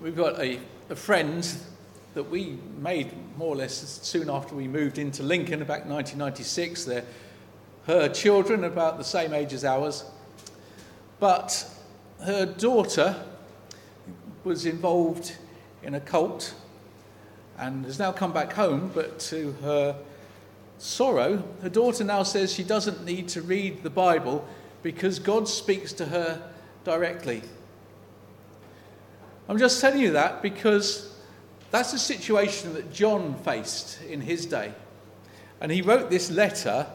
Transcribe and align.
we've 0.00 0.16
got 0.16 0.40
a, 0.40 0.58
a 0.88 0.96
friend 0.96 1.46
that 2.14 2.24
we 2.24 2.58
made 2.78 3.12
more 3.36 3.48
or 3.48 3.56
less 3.56 4.00
soon 4.02 4.30
after 4.30 4.54
we 4.54 4.66
moved 4.66 4.98
into 4.98 5.22
Lincoln, 5.22 5.62
about 5.62 5.86
1996. 5.86 6.84
They're 6.84 7.04
her 7.86 8.08
children, 8.08 8.64
about 8.64 8.98
the 8.98 9.04
same 9.04 9.32
age 9.32 9.52
as 9.52 9.64
ours. 9.64 10.04
But 11.18 11.68
her 12.24 12.46
daughter 12.46 13.16
was 14.44 14.66
involved 14.66 15.36
in 15.82 15.94
a 15.94 16.00
cult 16.00 16.54
and 17.58 17.84
has 17.84 17.98
now 17.98 18.12
come 18.12 18.32
back 18.32 18.52
home, 18.52 18.90
but 18.94 19.18
to 19.18 19.52
her 19.62 19.96
sorrow, 20.78 21.44
her 21.62 21.68
daughter 21.68 22.04
now 22.04 22.22
says 22.22 22.52
she 22.52 22.64
doesn't 22.64 23.04
need 23.04 23.28
to 23.28 23.42
read 23.42 23.82
the 23.82 23.90
Bible 23.90 24.46
because 24.82 25.18
God 25.18 25.46
speaks 25.46 25.92
to 25.94 26.06
her 26.06 26.42
directly. 26.84 27.42
I'm 29.50 29.58
just 29.58 29.80
telling 29.80 29.98
you 29.98 30.12
that 30.12 30.42
because 30.42 31.12
that's 31.72 31.90
the 31.90 31.98
situation 31.98 32.72
that 32.74 32.92
John 32.92 33.34
faced 33.34 34.00
in 34.02 34.20
his 34.20 34.46
day. 34.46 34.72
And 35.60 35.72
he 35.72 35.82
wrote 35.82 36.08
this 36.08 36.30
letter 36.30 36.86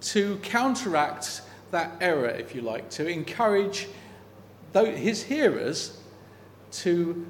to 0.00 0.38
counteract 0.38 1.42
that 1.72 1.92
error, 2.00 2.28
if 2.28 2.54
you 2.54 2.62
like, 2.62 2.88
to 2.92 3.06
encourage 3.06 3.88
his 4.72 5.22
hearers 5.22 5.98
to 6.72 7.26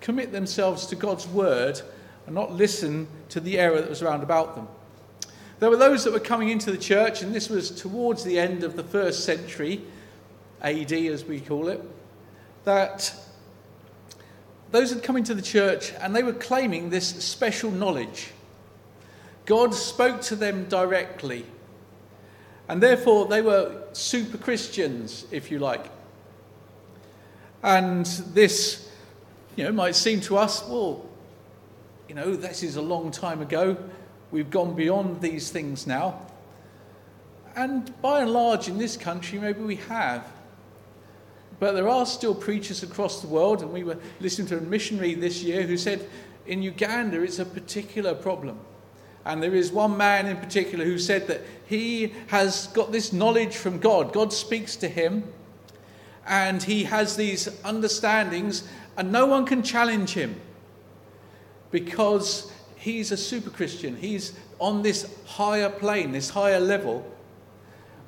commit 0.00 0.30
themselves 0.30 0.86
to 0.86 0.94
God's 0.94 1.26
word 1.26 1.82
and 2.26 2.34
not 2.36 2.52
listen 2.52 3.08
to 3.30 3.40
the 3.40 3.58
error 3.58 3.80
that 3.80 3.90
was 3.90 4.02
around 4.02 4.22
about 4.22 4.54
them. 4.54 4.68
There 5.58 5.68
were 5.68 5.76
those 5.76 6.04
that 6.04 6.12
were 6.12 6.20
coming 6.20 6.50
into 6.50 6.70
the 6.70 6.78
church, 6.78 7.22
and 7.22 7.34
this 7.34 7.50
was 7.50 7.72
towards 7.72 8.22
the 8.22 8.38
end 8.38 8.62
of 8.62 8.76
the 8.76 8.84
first 8.84 9.24
century, 9.24 9.82
AD 10.62 10.92
as 10.92 11.24
we 11.24 11.40
call 11.40 11.66
it, 11.66 11.82
that 12.64 13.14
those 14.70 14.90
had 14.90 15.02
come 15.02 15.16
into 15.16 15.34
the 15.34 15.42
church 15.42 15.92
and 16.00 16.14
they 16.14 16.22
were 16.22 16.32
claiming 16.32 16.90
this 16.90 17.06
special 17.06 17.70
knowledge. 17.70 18.30
God 19.46 19.74
spoke 19.74 20.20
to 20.22 20.36
them 20.36 20.66
directly. 20.68 21.44
And 22.68 22.80
therefore, 22.80 23.26
they 23.26 23.42
were 23.42 23.82
super 23.92 24.38
Christians, 24.38 25.26
if 25.32 25.50
you 25.50 25.58
like. 25.58 25.90
And 27.64 28.06
this, 28.06 28.88
you 29.56 29.64
know, 29.64 29.72
might 29.72 29.96
seem 29.96 30.20
to 30.22 30.36
us, 30.36 30.64
well, 30.68 31.04
you 32.08 32.14
know, 32.14 32.36
this 32.36 32.62
is 32.62 32.76
a 32.76 32.82
long 32.82 33.10
time 33.10 33.40
ago. 33.40 33.76
We've 34.30 34.50
gone 34.50 34.74
beyond 34.74 35.20
these 35.20 35.50
things 35.50 35.86
now. 35.86 36.26
And 37.56 37.92
by 38.00 38.20
and 38.20 38.30
large, 38.30 38.68
in 38.68 38.78
this 38.78 38.96
country, 38.96 39.40
maybe 39.40 39.62
we 39.62 39.76
have. 39.76 40.24
But 41.60 41.74
there 41.74 41.88
are 41.88 42.06
still 42.06 42.34
preachers 42.34 42.82
across 42.82 43.20
the 43.20 43.28
world, 43.28 43.60
and 43.60 43.70
we 43.70 43.84
were 43.84 43.98
listening 44.18 44.48
to 44.48 44.58
a 44.58 44.62
missionary 44.62 45.14
this 45.14 45.42
year 45.42 45.62
who 45.62 45.76
said 45.76 46.08
in 46.46 46.62
Uganda 46.62 47.22
it's 47.22 47.38
a 47.38 47.44
particular 47.44 48.14
problem. 48.14 48.58
And 49.26 49.42
there 49.42 49.54
is 49.54 49.70
one 49.70 49.98
man 49.98 50.26
in 50.26 50.38
particular 50.38 50.86
who 50.86 50.98
said 50.98 51.28
that 51.28 51.42
he 51.66 52.14
has 52.28 52.68
got 52.68 52.90
this 52.90 53.12
knowledge 53.12 53.54
from 53.56 53.78
God. 53.78 54.14
God 54.14 54.32
speaks 54.32 54.74
to 54.76 54.88
him, 54.88 55.24
and 56.26 56.62
he 56.62 56.84
has 56.84 57.16
these 57.16 57.46
understandings, 57.62 58.66
and 58.96 59.12
no 59.12 59.26
one 59.26 59.44
can 59.44 59.62
challenge 59.62 60.14
him 60.14 60.40
because 61.70 62.50
he's 62.76 63.12
a 63.12 63.16
super 63.18 63.50
Christian. 63.50 63.96
He's 63.96 64.32
on 64.58 64.80
this 64.80 65.14
higher 65.26 65.68
plane, 65.68 66.12
this 66.12 66.30
higher 66.30 66.58
level. 66.58 67.04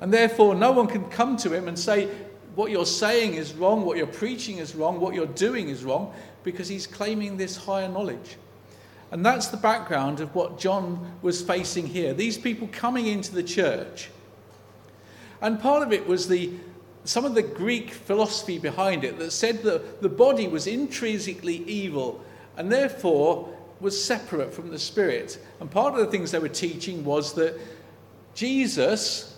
And 0.01 0.11
therefore, 0.11 0.55
no 0.55 0.71
one 0.71 0.87
can 0.87 1.05
come 1.05 1.37
to 1.37 1.53
him 1.53 1.67
and 1.67 1.77
say, 1.77 2.09
What 2.55 2.71
you're 2.71 2.85
saying 2.85 3.33
is 3.33 3.53
wrong, 3.53 3.85
what 3.85 3.97
you're 3.97 4.05
preaching 4.07 4.57
is 4.57 4.75
wrong, 4.75 4.99
what 4.99 5.13
you're 5.13 5.25
doing 5.25 5.69
is 5.69 5.83
wrong, 5.83 6.13
because 6.43 6.67
he's 6.67 6.85
claiming 6.85 7.37
this 7.37 7.57
higher 7.57 7.89
knowledge. 7.89 8.37
And 9.11 9.25
that's 9.25 9.47
the 9.47 9.57
background 9.57 10.19
of 10.19 10.33
what 10.33 10.57
John 10.57 11.13
was 11.21 11.41
facing 11.41 11.87
here. 11.87 12.13
These 12.13 12.37
people 12.37 12.67
coming 12.71 13.07
into 13.07 13.33
the 13.33 13.43
church. 13.43 14.09
And 15.41 15.59
part 15.59 15.83
of 15.83 15.91
it 15.93 16.07
was 16.07 16.27
the 16.27 16.51
some 17.05 17.25
of 17.25 17.35
the 17.35 17.43
Greek 17.43 17.91
philosophy 17.91 18.57
behind 18.57 19.03
it 19.03 19.19
that 19.19 19.31
said 19.31 19.61
that 19.63 20.01
the 20.01 20.09
body 20.09 20.47
was 20.47 20.67
intrinsically 20.67 21.57
evil 21.67 22.23
and 22.55 22.71
therefore 22.71 23.53
was 23.79 24.01
separate 24.01 24.53
from 24.53 24.69
the 24.69 24.79
spirit. 24.79 25.37
And 25.59 25.69
part 25.69 25.93
of 25.93 25.99
the 25.99 26.07
things 26.07 26.31
they 26.31 26.39
were 26.39 26.47
teaching 26.47 27.03
was 27.03 27.33
that 27.33 27.59
Jesus, 28.33 29.37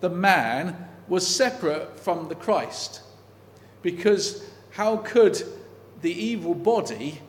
the 0.00 0.08
man, 0.08 0.88
was 1.08 1.26
separate 1.26 1.98
from 1.98 2.28
the 2.28 2.34
Christ. 2.34 3.02
Because 3.82 4.44
how 4.70 4.98
could 4.98 5.42
the 6.00 6.12
evil 6.12 6.54
body 6.54 7.20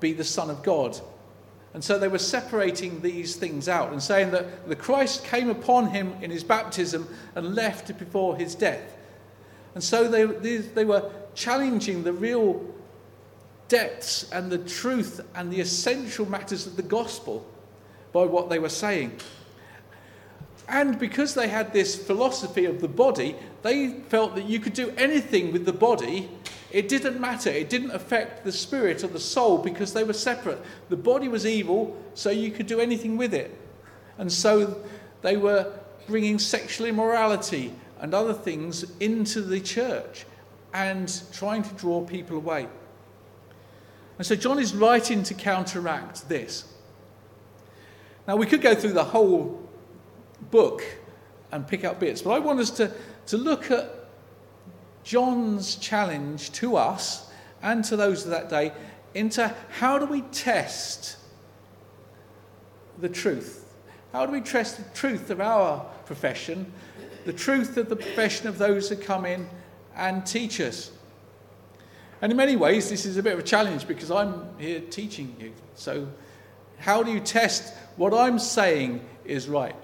be 0.00 0.12
the 0.12 0.24
Son 0.24 0.50
of 0.50 0.62
God? 0.62 0.98
And 1.72 1.84
so 1.84 1.98
they 1.98 2.08
were 2.08 2.18
separating 2.18 3.00
these 3.00 3.36
things 3.36 3.68
out 3.68 3.92
and 3.92 4.02
saying 4.02 4.32
that 4.32 4.68
the 4.68 4.76
Christ 4.76 5.24
came 5.24 5.48
upon 5.48 5.90
him 5.90 6.14
in 6.20 6.30
his 6.30 6.42
baptism 6.42 7.08
and 7.34 7.54
left 7.54 7.96
before 7.98 8.36
his 8.36 8.54
death. 8.54 8.96
And 9.74 9.84
so 9.84 10.08
they, 10.08 10.56
they 10.56 10.84
were 10.84 11.10
challenging 11.34 12.02
the 12.02 12.12
real 12.12 12.64
depths 13.68 14.28
and 14.32 14.50
the 14.50 14.58
truth 14.58 15.20
and 15.36 15.52
the 15.52 15.60
essential 15.60 16.26
matters 16.28 16.66
of 16.66 16.76
the 16.76 16.82
gospel 16.82 17.46
by 18.12 18.24
what 18.24 18.50
they 18.50 18.58
were 18.58 18.68
saying. 18.68 19.12
And 20.70 20.98
because 20.98 21.34
they 21.34 21.48
had 21.48 21.72
this 21.72 21.94
philosophy 21.94 22.64
of 22.64 22.80
the 22.80 22.88
body, 22.88 23.36
they 23.62 23.90
felt 24.08 24.34
that 24.36 24.46
you 24.46 24.60
could 24.60 24.72
do 24.72 24.94
anything 24.96 25.52
with 25.52 25.66
the 25.66 25.72
body 25.72 26.30
it 26.70 26.88
didn't 26.88 27.20
matter. 27.20 27.50
It 27.50 27.68
didn't 27.68 27.90
affect 27.90 28.44
the 28.44 28.52
spirit 28.52 29.02
or 29.02 29.08
the 29.08 29.20
soul 29.20 29.58
because 29.58 29.92
they 29.92 30.04
were 30.04 30.12
separate. 30.12 30.60
The 30.88 30.96
body 30.96 31.28
was 31.28 31.44
evil, 31.44 32.00
so 32.14 32.30
you 32.30 32.50
could 32.50 32.66
do 32.66 32.80
anything 32.80 33.16
with 33.16 33.34
it. 33.34 33.56
And 34.18 34.30
so 34.30 34.80
they 35.22 35.36
were 35.36 35.72
bringing 36.06 36.38
sexual 36.38 36.86
immorality 36.86 37.72
and 38.00 38.14
other 38.14 38.32
things 38.32 38.84
into 39.00 39.40
the 39.40 39.60
church 39.60 40.26
and 40.72 41.22
trying 41.32 41.64
to 41.64 41.74
draw 41.74 42.04
people 42.04 42.36
away. 42.36 42.68
And 44.18 44.26
so 44.26 44.36
John 44.36 44.58
is 44.58 44.74
writing 44.74 45.22
to 45.24 45.34
counteract 45.34 46.28
this. 46.28 46.72
Now, 48.28 48.36
we 48.36 48.46
could 48.46 48.60
go 48.60 48.74
through 48.74 48.92
the 48.92 49.04
whole 49.04 49.59
book 50.50 50.82
and 51.52 51.66
pick 51.66 51.84
up 51.84 52.00
bits, 52.00 52.22
but 52.22 52.30
I 52.30 52.38
want 52.38 52.60
us 52.60 52.70
to, 52.72 52.92
to 53.26 53.36
look 53.36 53.70
at 53.70 53.90
John's 55.02 55.76
challenge 55.76 56.52
to 56.52 56.76
us 56.76 57.30
and 57.62 57.84
to 57.84 57.96
those 57.96 58.24
of 58.24 58.30
that 58.30 58.48
day 58.48 58.72
into 59.14 59.54
how 59.70 59.98
do 59.98 60.06
we 60.06 60.22
test 60.22 61.16
the 62.98 63.08
truth? 63.08 63.66
How 64.12 64.26
do 64.26 64.32
we 64.32 64.40
test 64.40 64.76
the 64.76 64.96
truth 64.96 65.30
of 65.30 65.40
our 65.40 65.84
profession, 66.06 66.72
the 67.24 67.32
truth 67.32 67.76
of 67.76 67.88
the 67.88 67.96
profession 67.96 68.48
of 68.48 68.58
those 68.58 68.88
who 68.88 68.96
come 68.96 69.24
in 69.24 69.48
and 69.96 70.24
teach 70.26 70.60
us? 70.60 70.90
And 72.22 72.30
in 72.30 72.36
many 72.36 72.56
ways, 72.56 72.90
this 72.90 73.06
is 73.06 73.16
a 73.16 73.22
bit 73.22 73.32
of 73.32 73.38
a 73.38 73.44
challenge 73.44 73.88
because 73.88 74.10
I'm 74.10 74.46
here 74.58 74.80
teaching 74.80 75.34
you. 75.40 75.52
So, 75.74 76.08
how 76.78 77.02
do 77.02 77.10
you 77.10 77.20
test 77.20 77.74
what 77.96 78.12
I'm 78.12 78.38
saying 78.38 79.04
is 79.24 79.48
right? 79.48 79.76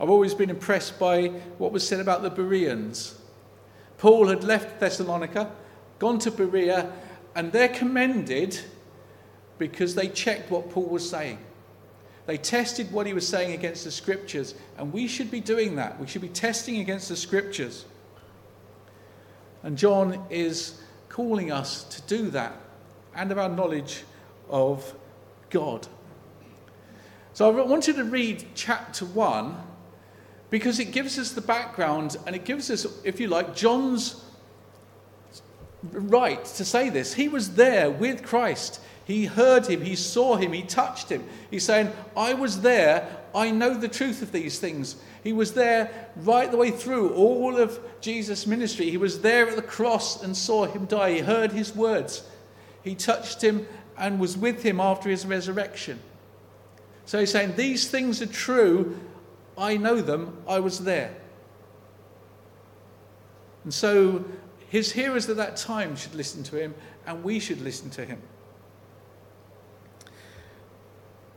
I've 0.00 0.10
always 0.10 0.34
been 0.34 0.50
impressed 0.50 0.98
by 0.98 1.28
what 1.58 1.72
was 1.72 1.86
said 1.86 2.00
about 2.00 2.22
the 2.22 2.30
Bereans 2.30 3.18
Paul 3.98 4.28
had 4.28 4.44
left 4.44 4.78
Thessalonica, 4.78 5.50
gone 5.98 6.20
to 6.20 6.30
Berea, 6.30 6.92
and 7.34 7.52
they're 7.52 7.68
commended 7.68 8.58
because 9.58 9.96
they 9.96 10.08
checked 10.08 10.50
what 10.50 10.70
Paul 10.70 10.86
was 10.86 11.08
saying. 11.08 11.38
They 12.26 12.36
tested 12.38 12.92
what 12.92 13.06
he 13.06 13.12
was 13.12 13.26
saying 13.26 13.52
against 13.52 13.84
the 13.84 13.90
scriptures, 13.90 14.54
and 14.76 14.92
we 14.92 15.08
should 15.08 15.30
be 15.30 15.40
doing 15.40 15.76
that. 15.76 15.98
We 15.98 16.06
should 16.06 16.22
be 16.22 16.28
testing 16.28 16.78
against 16.78 17.08
the 17.08 17.16
scriptures. 17.16 17.86
And 19.64 19.76
John 19.76 20.24
is 20.30 20.80
calling 21.08 21.50
us 21.50 21.82
to 21.84 22.02
do 22.02 22.30
that 22.30 22.54
and 23.16 23.32
of 23.32 23.38
our 23.38 23.48
knowledge 23.48 24.04
of 24.48 24.94
God. 25.50 25.88
So 27.32 27.48
I 27.48 27.64
wanted 27.64 27.96
to 27.96 28.04
read 28.04 28.44
chapter 28.54 29.04
1 29.06 29.56
because 30.50 30.78
it 30.78 30.92
gives 30.92 31.18
us 31.18 31.32
the 31.32 31.40
background 31.40 32.16
and 32.26 32.34
it 32.34 32.44
gives 32.44 32.70
us, 32.70 32.86
if 33.04 33.20
you 33.20 33.28
like, 33.28 33.54
John's 33.54 34.24
right 35.92 36.44
to 36.44 36.64
say 36.64 36.88
this. 36.88 37.14
He 37.14 37.28
was 37.28 37.54
there 37.54 37.90
with 37.90 38.22
Christ. 38.22 38.80
He 39.04 39.24
heard 39.24 39.66
him, 39.66 39.80
he 39.80 39.96
saw 39.96 40.36
him, 40.36 40.52
he 40.52 40.62
touched 40.62 41.08
him. 41.08 41.24
He's 41.50 41.64
saying, 41.64 41.90
I 42.16 42.34
was 42.34 42.60
there, 42.60 43.08
I 43.34 43.50
know 43.50 43.74
the 43.74 43.88
truth 43.88 44.20
of 44.20 44.32
these 44.32 44.58
things. 44.58 44.96
He 45.24 45.32
was 45.32 45.54
there 45.54 46.10
right 46.16 46.50
the 46.50 46.56
way 46.56 46.70
through 46.70 47.14
all 47.14 47.56
of 47.56 47.78
Jesus' 48.00 48.46
ministry. 48.46 48.90
He 48.90 48.96
was 48.96 49.20
there 49.20 49.48
at 49.48 49.56
the 49.56 49.62
cross 49.62 50.22
and 50.22 50.36
saw 50.36 50.66
him 50.66 50.86
die. 50.86 51.14
He 51.14 51.18
heard 51.20 51.52
his 51.52 51.74
words. 51.74 52.22
He 52.82 52.94
touched 52.94 53.42
him 53.42 53.66
and 53.96 54.20
was 54.20 54.36
with 54.36 54.62
him 54.62 54.80
after 54.80 55.08
his 55.08 55.26
resurrection. 55.26 55.98
So 57.06 57.18
he's 57.18 57.32
saying, 57.32 57.56
These 57.56 57.90
things 57.90 58.20
are 58.20 58.26
true 58.26 58.98
I 59.58 59.76
know 59.76 60.00
them, 60.00 60.36
I 60.48 60.60
was 60.60 60.78
there. 60.84 61.14
And 63.64 63.74
so 63.74 64.24
his 64.68 64.92
hearers 64.92 65.28
at 65.28 65.36
that 65.36 65.56
time 65.56 65.96
should 65.96 66.14
listen 66.14 66.42
to 66.44 66.56
him, 66.56 66.74
and 67.06 67.24
we 67.24 67.40
should 67.40 67.60
listen 67.60 67.90
to 67.90 68.04
him. 68.04 68.22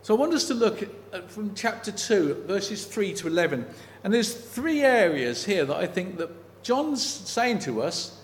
So 0.03 0.15
I 0.15 0.19
want 0.19 0.33
us 0.33 0.47
to 0.47 0.53
look 0.53 0.81
at, 0.81 1.29
from 1.29 1.53
chapter 1.55 1.91
2, 1.91 2.45
verses 2.47 2.85
3 2.85 3.13
to 3.15 3.27
11. 3.27 3.65
And 4.03 4.13
there's 4.13 4.33
three 4.33 4.81
areas 4.81 5.45
here 5.45 5.65
that 5.65 5.75
I 5.75 5.85
think 5.85 6.17
that 6.17 6.29
John's 6.63 7.03
saying 7.03 7.59
to 7.59 7.81
us. 7.81 8.17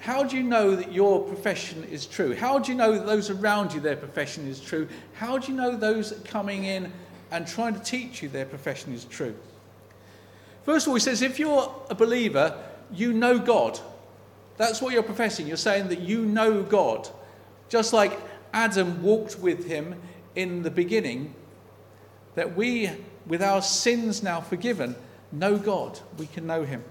How 0.00 0.22
do 0.22 0.36
you 0.36 0.42
know 0.42 0.74
that 0.74 0.92
your 0.92 1.20
profession 1.20 1.84
is 1.84 2.06
true? 2.06 2.34
How 2.34 2.58
do 2.58 2.72
you 2.72 2.78
know 2.78 2.92
that 2.92 3.06
those 3.06 3.28
around 3.30 3.74
you, 3.74 3.80
their 3.80 3.96
profession 3.96 4.48
is 4.48 4.58
true? 4.58 4.88
How 5.12 5.38
do 5.38 5.52
you 5.52 5.56
know 5.56 5.76
those 5.76 6.18
coming 6.24 6.64
in 6.64 6.90
and 7.30 7.46
trying 7.46 7.74
to 7.74 7.80
teach 7.80 8.22
you 8.22 8.28
their 8.28 8.46
profession 8.46 8.92
is 8.92 9.04
true? 9.04 9.34
First 10.64 10.86
of 10.86 10.90
all, 10.90 10.94
he 10.94 11.00
says, 11.00 11.22
if 11.22 11.38
you're 11.38 11.74
a 11.88 11.94
believer, 11.94 12.56
you 12.92 13.12
know 13.12 13.38
God. 13.38 13.78
That's 14.56 14.82
what 14.82 14.92
you're 14.92 15.02
professing. 15.02 15.46
You're 15.46 15.56
saying 15.56 15.88
that 15.88 16.00
you 16.00 16.24
know 16.24 16.62
God. 16.62 17.08
Just 17.68 17.92
like 17.92 18.18
Adam 18.52 19.02
walked 19.02 19.38
with 19.38 19.66
him 19.66 19.94
in 20.34 20.62
the 20.62 20.70
beginning, 20.70 21.34
that 22.34 22.56
we, 22.56 22.90
with 23.26 23.42
our 23.42 23.62
sins 23.62 24.22
now 24.22 24.40
forgiven, 24.40 24.96
know 25.32 25.56
God. 25.56 25.98
We 26.18 26.26
can 26.26 26.46
know 26.46 26.64
him. 26.64 26.84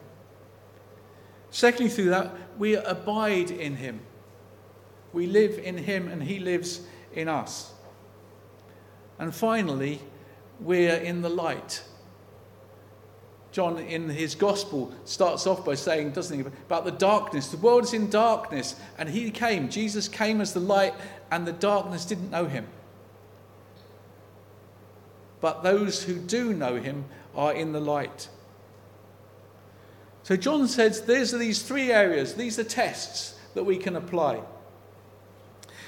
Secondly, 1.51 1.89
through 1.89 2.09
that, 2.09 2.31
we 2.57 2.75
abide 2.75 3.51
in 3.51 3.75
him. 3.75 4.01
We 5.13 5.25
live 5.25 5.57
in 5.59 5.77
him 5.77 6.07
and 6.07 6.21
he 6.23 6.39
lives 6.39 6.81
in 7.13 7.27
us. 7.27 7.71
And 9.17 9.33
finally, 9.33 9.99
we're 10.59 10.95
in 10.95 11.21
the 11.21 11.29
light. 11.29 11.83
John, 13.51 13.79
in 13.79 14.09
his 14.09 14.35
gospel, 14.35 14.93
starts 15.05 15.47
off 15.47 15.65
by 15.65 15.75
saying, 15.75 16.11
doesn't 16.11 16.37
he, 16.37 16.45
about 16.45 16.85
the 16.85 16.91
darkness. 16.91 17.47
The 17.47 17.57
world 17.57 17.83
is 17.83 17.93
in 17.93 18.09
darkness, 18.09 18.75
and 18.97 19.09
he 19.09 19.31
came. 19.31 19.69
Jesus 19.69 20.07
came 20.07 20.39
as 20.39 20.53
the 20.53 20.59
light, 20.59 20.93
and 21.31 21.47
the 21.47 21.53
darkness 21.53 22.05
didn't 22.05 22.29
know 22.29 22.45
him. 22.45 22.67
But 25.41 25.63
those 25.63 26.03
who 26.03 26.15
do 26.15 26.53
know 26.53 26.75
him 26.75 27.05
are 27.35 27.53
in 27.53 27.71
the 27.71 27.79
light. 27.79 28.29
So 30.23 30.35
John 30.35 30.67
says 30.67 31.01
these 31.01 31.33
are 31.33 31.39
these 31.39 31.63
three 31.63 31.91
areas, 31.91 32.35
these 32.35 32.59
are 32.59 32.63
tests 32.63 33.39
that 33.55 33.63
we 33.63 33.77
can 33.77 33.95
apply. 33.95 34.41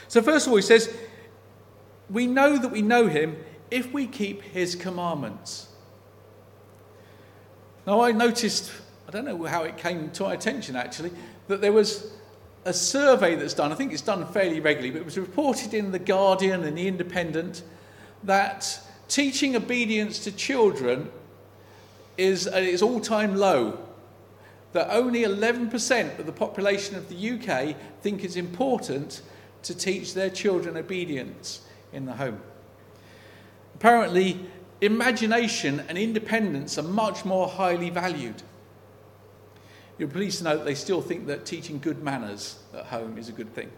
So, 0.08 0.22
first 0.22 0.48
of 0.48 0.52
all, 0.52 0.58
he 0.58 0.64
says, 0.64 0.94
we 2.10 2.28
know 2.28 2.58
that 2.58 2.70
we 2.70 2.82
know 2.82 3.08
him 3.08 3.38
if 3.72 3.92
we 3.92 4.06
keep 4.06 4.42
his 4.44 4.76
commandments. 4.76 5.70
Now, 7.88 8.02
I 8.02 8.12
noticed, 8.12 8.72
I 9.08 9.12
don't 9.12 9.26
know 9.26 9.44
how 9.46 9.64
it 9.64 9.78
came 9.78 10.12
to 10.12 10.24
my 10.24 10.34
attention 10.34 10.76
actually, 10.76 11.12
that 11.48 11.62
there 11.62 11.72
was 11.72 12.12
a 12.66 12.74
survey 12.74 13.36
that's 13.36 13.56
done, 13.56 13.72
I 13.72 13.76
think 13.76 13.92
it's 13.92 14.02
done 14.02 14.26
fairly 14.32 14.60
regularly, 14.60 14.92
but 14.92 15.00
it 15.00 15.06
was 15.06 15.18
reported 15.18 15.74
in 15.74 15.92
The 15.92 16.00
Guardian 16.00 16.64
and 16.64 16.78
The 16.78 16.88
Independent 16.88 17.64
that 18.24 18.80
teaching 19.08 19.56
obedience 19.56 20.20
to 20.20 20.32
children 20.32 21.10
is 22.18 22.48
uh, 22.48 22.52
at 22.52 22.64
its 22.64 22.82
all 22.82 23.00
time 23.00 23.36
low. 23.36 23.80
That 24.74 24.90
only 24.90 25.24
11% 25.24 26.20
of 26.20 26.26
the 26.26 26.32
population 26.32 26.96
of 26.96 27.10
the 27.10 27.32
UK 27.32 27.76
think 28.02 28.24
it's 28.24 28.38
important 28.38 29.22
to 29.64 29.76
teach 29.76 30.14
their 30.14 30.30
children 30.30 30.78
obedience 30.78 31.62
in 31.92 32.06
the 32.06 32.14
home. 32.14 32.40
Apparently, 33.82 34.40
imagination 34.80 35.84
and 35.90 35.98
independence 35.98 36.78
are 36.78 36.84
much 36.84 37.26
more 37.26 37.48
highly 37.48 37.90
valued. 37.90 38.44
You're 39.98 40.08
pleased 40.08 40.38
to 40.38 40.44
know 40.44 40.58
that 40.58 40.66
they 40.66 40.76
still 40.76 41.02
think 41.02 41.26
that 41.26 41.48
teaching 41.48 41.80
good 41.80 42.04
manners 42.04 42.60
at 42.76 42.86
home 42.86 43.18
is 43.18 43.28
a 43.28 43.32
good 43.32 43.52
thing. 43.56 43.72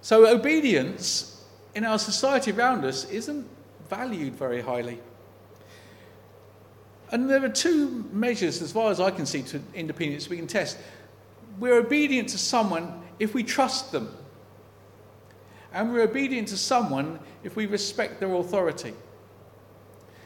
So, 0.00 0.26
obedience 0.26 1.44
in 1.76 1.84
our 1.84 2.00
society 2.00 2.50
around 2.50 2.84
us 2.84 3.08
isn't 3.08 3.46
valued 3.88 4.34
very 4.34 4.62
highly. 4.62 4.98
And 7.12 7.30
there 7.30 7.44
are 7.44 7.48
two 7.48 8.04
measures, 8.12 8.62
as 8.62 8.72
far 8.72 8.90
as 8.90 8.98
I 8.98 9.12
can 9.12 9.26
see, 9.26 9.42
to 9.42 9.62
independence 9.74 10.28
we 10.28 10.38
can 10.38 10.48
test. 10.48 10.76
We're 11.60 11.78
obedient 11.78 12.30
to 12.30 12.38
someone 12.38 13.00
if 13.20 13.32
we 13.32 13.44
trust 13.44 13.92
them. 13.92 14.12
And 15.72 15.92
we're 15.92 16.02
obedient 16.02 16.48
to 16.48 16.56
someone 16.56 17.20
if 17.44 17.56
we 17.56 17.66
respect 17.66 18.20
their 18.20 18.34
authority. 18.34 18.94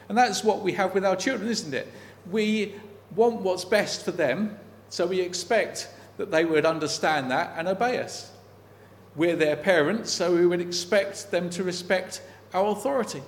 And 0.09 0.17
that's 0.17 0.45
what 0.45 0.63
we 0.63 0.73
have 0.73 0.95
with 0.95 1.05
our 1.05 1.17
children, 1.17 1.49
isn't 1.49 1.75
it? 1.75 1.91
We 2.31 2.75
want 3.15 3.41
what's 3.41 3.65
best 3.65 4.05
for 4.05 4.11
them, 4.11 4.59
so 4.89 5.07
we 5.07 5.21
expect 5.21 5.89
that 6.17 6.31
they 6.31 6.45
would 6.45 6.65
understand 6.65 7.31
that 7.31 7.55
and 7.57 7.69
obey 7.69 7.99
us. 7.99 8.31
We're 9.17 9.37
their 9.37 9.57
parents, 9.57 10.11
so 10.11 10.35
we 10.35 10.47
would 10.47 10.61
expect 10.61 11.31
them 11.31 11.51
to 11.51 11.63
respect 11.63 12.23
our 12.53 12.69
authority. 12.69 13.23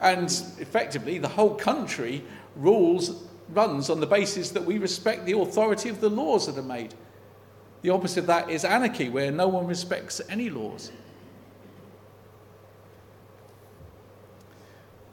And 0.00 0.24
effectively, 0.58 1.18
the 1.18 1.28
whole 1.28 1.54
country 1.54 2.24
rules, 2.56 3.24
runs 3.50 3.90
on 3.90 4.00
the 4.00 4.06
basis 4.06 4.50
that 4.50 4.64
we 4.64 4.78
respect 4.78 5.26
the 5.26 5.38
authority 5.38 5.88
of 5.88 6.00
the 6.00 6.08
laws 6.08 6.46
that 6.46 6.58
are 6.58 6.66
made. 6.66 6.94
The 7.82 7.90
opposite 7.90 8.20
of 8.20 8.26
that 8.28 8.48
is 8.48 8.64
anarchy, 8.64 9.08
where 9.08 9.30
no 9.30 9.48
one 9.48 9.66
respects 9.66 10.20
any 10.28 10.50
laws. 10.50 10.92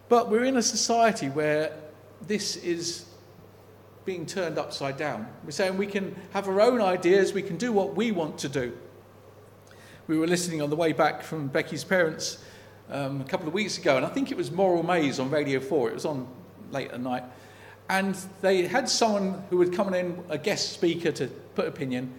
But 0.08 0.30
we're 0.30 0.44
in 0.44 0.58
a 0.58 0.62
society 0.62 1.30
where 1.30 1.74
this 2.26 2.56
is 2.56 3.06
being 4.06 4.26
turned 4.26 4.58
upside 4.58 4.98
down. 4.98 5.28
We're 5.44 5.52
saying 5.52 5.78
we 5.78 5.88
can 5.88 6.16
have 6.32 6.48
our 6.48 6.62
own 6.62 6.82
ideas, 6.82 7.34
we 7.34 7.44
can 7.44 7.58
do 7.58 7.72
what 7.72 7.96
we 7.96 8.12
want 8.12 8.40
to 8.40 8.50
do. 8.50 8.76
We 10.08 10.18
were 10.18 10.26
listening 10.26 10.62
on 10.62 10.72
the 10.72 10.76
way 10.76 10.94
back 10.94 11.22
from 11.22 11.48
Becky's 11.48 11.84
parents 11.84 12.44
um, 12.90 13.22
a 13.22 13.24
couple 13.24 13.48
of 13.48 13.54
weeks 13.54 13.78
ago, 13.78 13.98
and 13.98 14.06
I 14.06 14.10
think 14.10 14.32
it 14.32 14.38
was 14.38 14.52
Moral 14.52 14.82
Maze 14.82 15.20
on 15.20 15.30
Radio 15.30 15.60
4. 15.60 15.90
It 15.90 15.94
was 15.94 16.06
on 16.06 16.28
late 16.72 16.90
at 16.92 17.02
night. 17.02 17.24
And 17.90 18.16
they 18.42 18.66
had 18.68 18.90
someone 18.90 19.44
who 19.50 19.58
would 19.58 19.74
come 19.74 19.94
in, 19.94 20.24
a 20.30 20.38
guest 20.38 20.74
speaker, 20.74 21.12
to 21.12 21.28
put 21.56 21.68
opinion. 21.68 22.14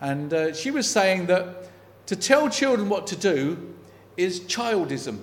And 0.00 0.32
uh, 0.32 0.52
she 0.52 0.70
was 0.70 0.88
saying 0.88 1.26
that 1.26 1.70
to 2.06 2.16
tell 2.16 2.48
children 2.48 2.88
what 2.88 3.06
to 3.08 3.16
do 3.16 3.74
is 4.16 4.40
childism. 4.40 5.20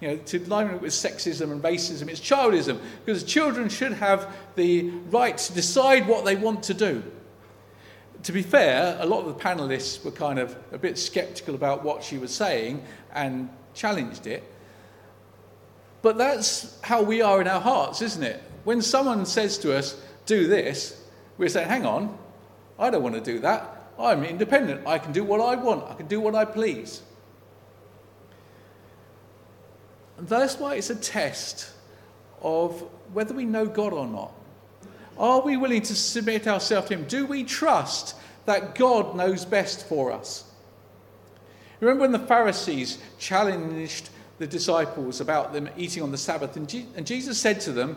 You 0.00 0.08
know, 0.08 0.16
to 0.16 0.38
line 0.46 0.68
it 0.68 0.80
with 0.80 0.92
sexism 0.92 1.52
and 1.52 1.62
racism, 1.62 2.08
it's 2.08 2.20
childism 2.20 2.80
because 3.04 3.22
children 3.22 3.68
should 3.68 3.92
have 3.92 4.34
the 4.56 4.88
right 5.10 5.36
to 5.36 5.52
decide 5.52 6.08
what 6.08 6.24
they 6.24 6.36
want 6.36 6.62
to 6.64 6.74
do. 6.74 7.02
To 8.22 8.32
be 8.32 8.42
fair, 8.42 8.96
a 9.00 9.06
lot 9.06 9.26
of 9.26 9.36
the 9.36 9.42
panelists 9.42 10.02
were 10.04 10.10
kind 10.10 10.38
of 10.38 10.56
a 10.72 10.78
bit 10.78 10.98
skeptical 10.98 11.54
about 11.54 11.84
what 11.84 12.02
she 12.02 12.18
was 12.18 12.34
saying 12.34 12.82
and 13.12 13.50
challenged 13.74 14.26
it. 14.26 14.42
But 16.02 16.16
that's 16.16 16.78
how 16.82 17.02
we 17.02 17.20
are 17.20 17.40
in 17.40 17.48
our 17.48 17.60
hearts, 17.60 18.00
isn't 18.00 18.22
it? 18.22 18.42
When 18.64 18.80
someone 18.82 19.26
says 19.26 19.58
to 19.58 19.76
us, 19.76 20.00
do 20.26 20.46
this, 20.46 21.02
we're 21.36 21.48
saying, 21.48 21.68
hang 21.68 21.84
on, 21.86 22.18
I 22.80 22.90
don't 22.90 23.02
want 23.02 23.14
to 23.14 23.20
do 23.20 23.38
that. 23.40 23.92
I'm 23.98 24.24
independent. 24.24 24.86
I 24.86 24.98
can 24.98 25.12
do 25.12 25.22
what 25.22 25.40
I 25.40 25.54
want, 25.54 25.88
I 25.88 25.94
can 25.94 26.06
do 26.06 26.20
what 26.20 26.34
I 26.34 26.44
please. 26.44 27.02
And 30.16 30.26
that's 30.26 30.58
why 30.58 30.74
it's 30.74 30.90
a 30.90 30.96
test 30.96 31.70
of 32.42 32.82
whether 33.12 33.34
we 33.34 33.44
know 33.44 33.66
God 33.66 33.92
or 33.92 34.06
not. 34.06 34.32
Are 35.18 35.40
we 35.40 35.56
willing 35.56 35.82
to 35.82 35.94
submit 35.94 36.48
ourselves 36.48 36.88
to 36.88 36.94
Him? 36.94 37.04
Do 37.04 37.26
we 37.26 37.44
trust 37.44 38.16
that 38.46 38.74
God 38.74 39.14
knows 39.14 39.44
best 39.44 39.86
for 39.86 40.10
us? 40.10 40.44
Remember 41.80 42.02
when 42.02 42.12
the 42.12 42.18
Pharisees 42.18 42.98
challenged 43.18 44.10
the 44.38 44.46
disciples 44.46 45.20
about 45.20 45.52
them 45.52 45.68
eating 45.76 46.02
on 46.02 46.10
the 46.10 46.18
Sabbath. 46.18 46.56
And, 46.56 47.06
Jesus 47.06 47.38
said 47.38 47.60
to 47.60 47.72
them, 47.72 47.96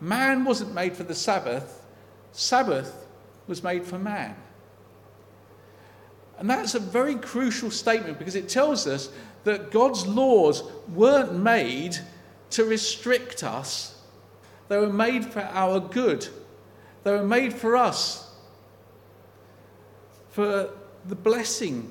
Man 0.00 0.44
wasn't 0.44 0.74
made 0.74 0.96
for 0.96 1.04
the 1.04 1.14
Sabbath, 1.14 1.82
Sabbath 2.32 3.05
was 3.46 3.62
made 3.62 3.84
for 3.84 3.98
man. 3.98 4.34
And 6.38 6.50
that's 6.50 6.74
a 6.74 6.80
very 6.80 7.14
crucial 7.14 7.70
statement 7.70 8.18
because 8.18 8.34
it 8.34 8.48
tells 8.48 8.86
us 8.86 9.08
that 9.44 9.70
God's 9.70 10.06
laws 10.06 10.62
weren't 10.88 11.34
made 11.34 11.98
to 12.50 12.64
restrict 12.64 13.42
us, 13.42 13.98
they 14.68 14.78
were 14.78 14.92
made 14.92 15.24
for 15.24 15.40
our 15.40 15.80
good. 15.80 16.28
They 17.04 17.12
were 17.12 17.24
made 17.24 17.52
for 17.52 17.76
us, 17.76 18.28
for 20.30 20.70
the 21.06 21.14
blessing 21.14 21.90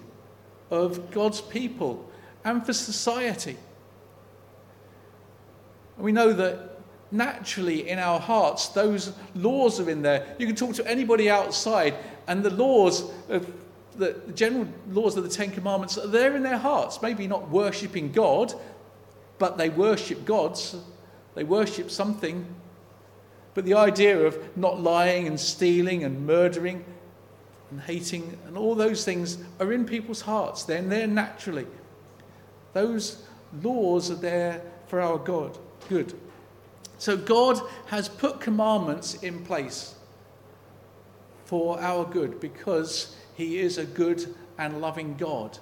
of 0.70 1.12
God's 1.12 1.40
people 1.40 2.10
and 2.44 2.66
for 2.66 2.74
society. 2.74 3.58
We 5.98 6.12
know 6.12 6.34
that 6.34 6.75
naturally 7.12 7.90
in 7.90 8.00
our 8.00 8.20
hearts, 8.20 8.70
those 8.70 9.14
laws 9.36 9.80
are 9.80 9.90
in 9.90 10.02
there. 10.02 10.36
You 10.38 10.48
can 10.48 10.56
talk 10.56 10.76
to 10.76 10.88
anybody 10.88 11.30
outside, 11.30 11.96
and 12.28 12.44
the 12.44 12.50
laws 12.50 13.12
of 13.30 13.52
the 13.98 14.20
general 14.34 14.68
laws 14.90 15.16
of 15.16 15.24
the 15.24 15.30
Ten 15.30 15.52
Commandments 15.52 15.98
are 15.98 16.08
there 16.08 16.36
in 16.36 16.44
their 16.44 16.58
hearts. 16.58 17.02
Maybe 17.02 17.28
not 17.28 17.50
worshipping 17.50 18.12
God, 18.12 18.54
but 19.38 19.58
they 19.58 19.70
worship 19.70 20.26
gods. 20.26 20.76
They 21.34 21.44
worship 21.44 21.92
something. 21.92 22.46
But 23.54 23.66
the 23.66 23.76
idea 23.76 24.20
of 24.20 24.58
not 24.58 24.82
lying 24.82 25.28
and 25.28 25.40
stealing 25.40 26.04
and 26.04 26.28
murdering 26.28 26.84
and 27.72 27.82
hating 27.82 28.38
and 28.48 28.58
all 28.58 28.76
those 28.76 29.06
things 29.06 29.38
are 29.60 29.72
in 29.72 29.86
people's 29.86 30.22
hearts. 30.22 30.64
They're 30.64 30.82
there 30.82 31.08
naturally. 31.08 31.66
Those 32.74 33.24
laws 33.64 34.12
are 34.12 34.16
there 34.16 34.62
for 34.88 35.00
our 35.00 35.18
God. 35.18 35.58
Good. 35.88 36.14
So 36.98 37.18
God 37.18 37.60
has 37.88 38.08
put 38.10 38.40
commandments 38.40 39.16
in 39.16 39.44
place 39.44 39.96
for 41.46 41.80
our 41.80 42.06
good 42.06 42.40
because 42.40 43.16
He 43.36 43.60
is 43.60 43.78
a 43.78 43.86
good 43.86 44.34
and 44.58 44.82
loving 44.82 45.16
God. 45.16 45.58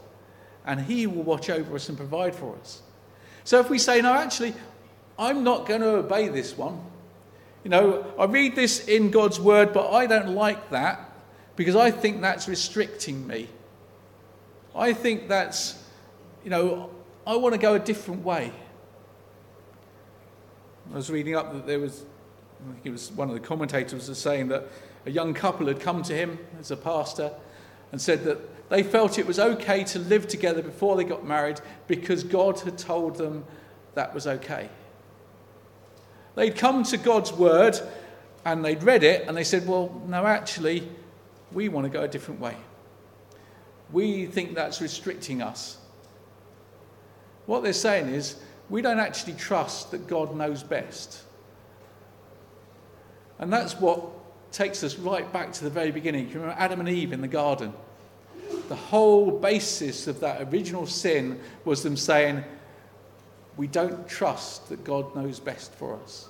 And 0.66 0.82
He 0.82 1.08
will 1.08 1.24
watch 1.24 1.50
over 1.50 1.76
us 1.76 1.90
and 1.90 1.98
provide 1.98 2.36
for 2.36 2.56
us. 2.58 2.82
So 3.44 3.60
if 3.60 3.70
we 3.70 3.78
say, 3.78 4.02
no, 4.02 4.14
actually, 4.14 4.54
I'm 5.18 5.44
not 5.44 5.66
going 5.66 5.82
to 5.82 5.98
obey 5.98 6.30
this 6.30 6.58
one, 6.58 6.80
you 7.64 7.70
know, 7.70 8.14
I 8.20 8.26
read 8.26 8.56
this 8.56 8.88
in 8.88 9.10
God's 9.10 9.40
word, 9.40 9.74
but 9.74 9.92
I 9.92 10.06
don't 10.06 10.36
like 10.36 10.70
that 10.72 11.12
because 11.56 11.76
I 11.76 11.92
think 11.92 12.22
that's 12.22 12.48
restricting 12.48 13.26
me. 13.26 13.48
I 14.76 14.94
think 14.94 15.28
that's, 15.28 15.82
you 16.44 16.50
know, 16.50 16.90
I 17.26 17.36
want 17.36 17.54
to 17.54 17.60
go 17.60 17.76
a 17.76 17.80
different 17.80 18.24
way. 18.24 18.52
I 20.92 20.96
was 20.96 21.10
reading 21.10 21.36
up 21.36 21.54
that 21.54 21.66
there 21.66 21.80
was, 21.80 22.04
I 22.68 22.74
think 22.74 22.86
it 22.86 22.92
was 22.92 23.12
one 23.12 23.30
of 23.30 23.34
the 23.34 23.40
commentators 23.40 24.10
was 24.10 24.18
saying 24.18 24.50
that 24.50 24.68
a 25.06 25.12
young 25.12 25.34
couple 25.34 25.68
had 25.68 25.80
come 25.80 26.04
to 26.04 26.14
him 26.14 26.38
as 26.60 26.72
a 26.72 26.78
pastor 26.78 27.32
and 27.92 28.02
said 28.02 28.24
that 28.26 28.70
they 28.70 28.84
felt 28.84 29.20
it 29.20 29.28
was 29.28 29.40
okay 29.40 29.84
to 29.86 30.00
live 30.00 30.28
together 30.28 30.62
before 30.62 30.96
they 30.96 31.04
got 31.04 31.26
married 31.26 31.62
because 31.88 32.24
God 32.24 32.60
had 32.60 32.78
told 32.78 33.18
them 33.18 33.46
that 33.96 34.14
was 34.14 34.28
okay. 34.28 34.70
They'd 36.36 36.56
come 36.56 36.84
to 36.84 36.98
God's 36.98 37.32
word 37.32 37.80
and 38.46 38.64
they'd 38.66 38.84
read 38.84 39.04
it 39.04 39.28
and 39.28 39.38
they 39.38 39.44
said, 39.44 39.68
Well, 39.68 40.02
no, 40.08 40.26
actually, 40.26 40.88
we 41.52 41.70
want 41.70 41.86
to 41.86 41.90
go 41.90 42.04
a 42.04 42.08
different 42.08 42.40
way. 42.40 42.58
We 43.92 44.26
think 44.26 44.56
that's 44.56 44.82
restricting 44.82 45.42
us. 45.42 45.78
What 47.46 47.64
they're 47.64 47.74
saying 47.74 48.08
is, 48.08 48.38
we 48.70 48.82
don't 48.82 49.00
actually 49.00 49.34
trust 49.34 49.92
that 49.92 50.08
God 50.08 50.36
knows 50.36 50.64
best. 50.64 51.22
And 53.40 53.52
that's 53.52 53.80
what 53.80 54.04
takes 54.52 54.84
us 54.84 54.98
right 54.98 55.32
back 55.34 55.52
to 55.54 55.64
the 55.64 55.70
very 55.70 55.92
beginning. 55.92 56.30
You 56.30 56.36
remember 56.36 56.56
Adam 56.58 56.80
and 56.80 56.90
Eve 56.90 57.12
in 57.12 57.22
the 57.22 57.28
garden? 57.28 57.74
The 58.70 58.76
whole 58.76 59.32
basis 59.32 60.08
of 60.08 60.20
that 60.22 60.42
original 60.50 60.86
sin 60.86 61.40
was 61.66 61.84
them 61.84 61.98
saying, 61.98 62.44
We 63.58 63.68
don't 63.68 64.08
trust 64.08 64.70
that 64.70 64.84
God 64.84 65.16
knows 65.16 65.40
best 65.40 65.74
for 65.74 66.00
us. 66.02 66.30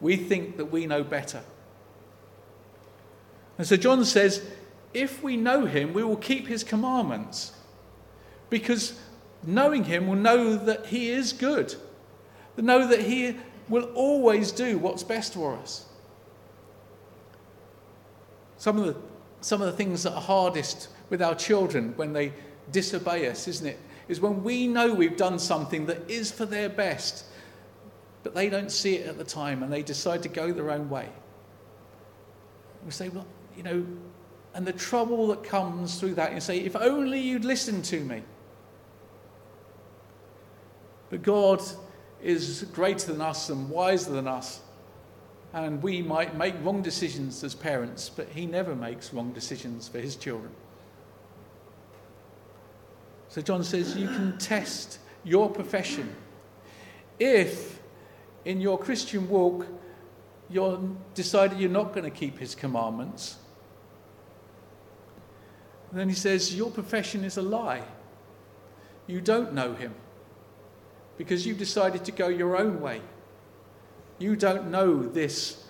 We 0.00 0.16
think 0.16 0.58
that 0.58 0.66
we 0.66 0.86
know 0.86 1.02
better. 1.02 1.42
And 3.58 3.66
so 3.66 3.76
John 3.76 4.04
says, 4.04 4.44
If 4.92 5.22
we 5.22 5.36
know 5.36 5.64
him, 5.64 5.94
we 5.94 6.04
will 6.04 6.16
keep 6.16 6.46
his 6.46 6.62
commandments. 6.62 7.52
Because 8.50 8.98
knowing 9.46 9.84
him 9.84 10.06
will 10.06 10.16
know 10.16 10.56
that 10.56 10.86
he 10.86 11.10
is 11.10 11.32
good, 11.32 11.74
know 12.56 12.86
that 12.86 13.00
he 13.00 13.36
will 13.68 13.84
always 13.94 14.52
do 14.52 14.78
what's 14.78 15.02
best 15.02 15.34
for 15.34 15.56
us. 15.56 15.86
Some 18.56 18.78
of 18.78 18.86
the, 18.86 18.96
some 19.40 19.60
of 19.60 19.66
the 19.66 19.76
things 19.76 20.02
that 20.04 20.12
are 20.12 20.20
hardest 20.20 20.88
with 21.10 21.20
our 21.20 21.34
children 21.34 21.92
when 21.96 22.12
they 22.12 22.32
disobey 22.72 23.28
us, 23.28 23.48
isn't 23.48 23.66
it? 23.66 23.78
Is 24.08 24.20
when 24.20 24.44
we 24.44 24.66
know 24.66 24.92
we've 24.92 25.16
done 25.16 25.38
something 25.38 25.86
that 25.86 26.10
is 26.10 26.30
for 26.30 26.46
their 26.46 26.68
best, 26.68 27.24
but 28.22 28.34
they 28.34 28.48
don't 28.48 28.70
see 28.70 28.96
it 28.96 29.06
at 29.06 29.18
the 29.18 29.24
time 29.24 29.62
and 29.62 29.72
they 29.72 29.82
decide 29.82 30.22
to 30.22 30.28
go 30.28 30.52
their 30.52 30.70
own 30.70 30.88
way. 30.88 31.08
We 32.84 32.90
say, 32.90 33.08
well, 33.08 33.26
you 33.56 33.62
know, 33.62 33.86
and 34.54 34.66
the 34.66 34.72
trouble 34.72 35.28
that 35.28 35.42
comes 35.42 35.98
through 35.98 36.14
that, 36.14 36.32
you 36.32 36.40
say, 36.40 36.58
if 36.58 36.76
only 36.76 37.18
you'd 37.18 37.44
listen 37.44 37.82
to 37.82 38.00
me. 38.00 38.22
But 41.14 41.22
God 41.22 41.62
is 42.24 42.66
greater 42.72 43.12
than 43.12 43.20
us 43.20 43.48
and 43.48 43.70
wiser 43.70 44.10
than 44.10 44.26
us. 44.26 44.58
And 45.52 45.80
we 45.80 46.02
might 46.02 46.36
make 46.36 46.56
wrong 46.64 46.82
decisions 46.82 47.44
as 47.44 47.54
parents, 47.54 48.08
but 48.08 48.30
He 48.30 48.46
never 48.46 48.74
makes 48.74 49.14
wrong 49.14 49.32
decisions 49.32 49.86
for 49.86 50.00
His 50.00 50.16
children. 50.16 50.50
So 53.28 53.42
John 53.42 53.62
says 53.62 53.96
you 53.96 54.08
can 54.08 54.38
test 54.38 54.98
your 55.22 55.48
profession 55.48 56.12
if 57.20 57.80
in 58.44 58.60
your 58.60 58.76
Christian 58.76 59.28
walk 59.28 59.68
you're 60.50 60.80
decided 61.14 61.60
you're 61.60 61.70
not 61.70 61.92
going 61.92 62.10
to 62.10 62.10
keep 62.10 62.40
His 62.40 62.56
commandments. 62.56 63.36
And 65.92 66.00
then 66.00 66.08
he 66.08 66.16
says, 66.16 66.56
Your 66.56 66.72
profession 66.72 67.22
is 67.22 67.36
a 67.36 67.42
lie. 67.42 67.84
You 69.06 69.20
don't 69.20 69.52
know 69.52 69.74
him 69.74 69.94
because 71.16 71.46
you've 71.46 71.58
decided 71.58 72.04
to 72.04 72.12
go 72.12 72.28
your 72.28 72.56
own 72.56 72.80
way. 72.80 73.00
You 74.18 74.36
don't 74.36 74.70
know 74.70 75.02
this 75.02 75.64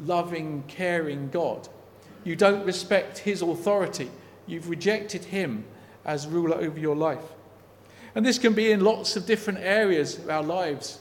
loving, 0.00 0.64
caring 0.68 1.30
God. 1.30 1.68
You 2.24 2.36
don't 2.36 2.64
respect 2.64 3.18
his 3.18 3.42
authority. 3.42 4.10
You've 4.46 4.68
rejected 4.68 5.24
him 5.24 5.64
as 6.04 6.26
ruler 6.26 6.56
over 6.56 6.78
your 6.78 6.96
life. 6.96 7.24
And 8.14 8.24
this 8.24 8.38
can 8.38 8.54
be 8.54 8.70
in 8.70 8.80
lots 8.80 9.16
of 9.16 9.26
different 9.26 9.60
areas 9.60 10.18
of 10.18 10.28
our 10.28 10.42
lives. 10.42 11.00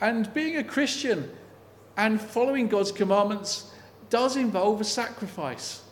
And 0.00 0.32
being 0.32 0.56
a 0.56 0.64
Christian 0.64 1.30
and 1.96 2.20
following 2.20 2.68
God's 2.68 2.92
commandments 2.92 3.70
does 4.08 4.36
involve 4.36 4.80
a 4.80 4.84
sacrifice. 4.84 5.82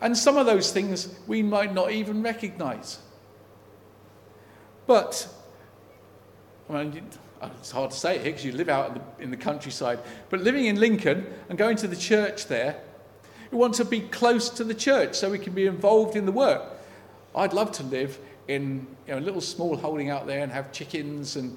And 0.00 0.16
some 0.16 0.36
of 0.36 0.46
those 0.46 0.72
things 0.72 1.14
we 1.26 1.42
might 1.42 1.74
not 1.74 1.90
even 1.90 2.22
recognize. 2.22 2.98
But, 4.86 5.26
I 6.68 6.84
mean, 6.84 7.02
uh, 7.40 7.50
it's 7.58 7.70
hard 7.70 7.90
to 7.90 7.96
say 7.96 8.16
it 8.16 8.22
here 8.22 8.32
because 8.32 8.44
you 8.44 8.52
live 8.52 8.68
out 8.68 8.88
in 8.88 8.94
the, 8.94 9.22
in 9.24 9.30
the 9.30 9.36
countryside, 9.36 9.98
but 10.30 10.40
living 10.40 10.66
in 10.66 10.76
Lincoln 10.76 11.26
and 11.48 11.58
going 11.58 11.76
to 11.78 11.88
the 11.88 11.96
church 11.96 12.46
there, 12.46 12.80
we 13.50 13.58
want 13.58 13.74
to 13.74 13.84
be 13.84 14.00
close 14.00 14.50
to 14.50 14.64
the 14.64 14.74
church 14.74 15.14
so 15.14 15.30
we 15.30 15.38
can 15.38 15.52
be 15.52 15.66
involved 15.66 16.16
in 16.16 16.26
the 16.26 16.32
work. 16.32 16.62
I'd 17.34 17.52
love 17.52 17.72
to 17.72 17.82
live 17.84 18.18
in 18.48 18.86
you 19.06 19.14
know, 19.14 19.18
a 19.18 19.20
little 19.20 19.40
small 19.40 19.76
holding 19.76 20.10
out 20.10 20.26
there 20.26 20.40
and 20.40 20.52
have 20.52 20.72
chickens, 20.72 21.36
and, 21.36 21.52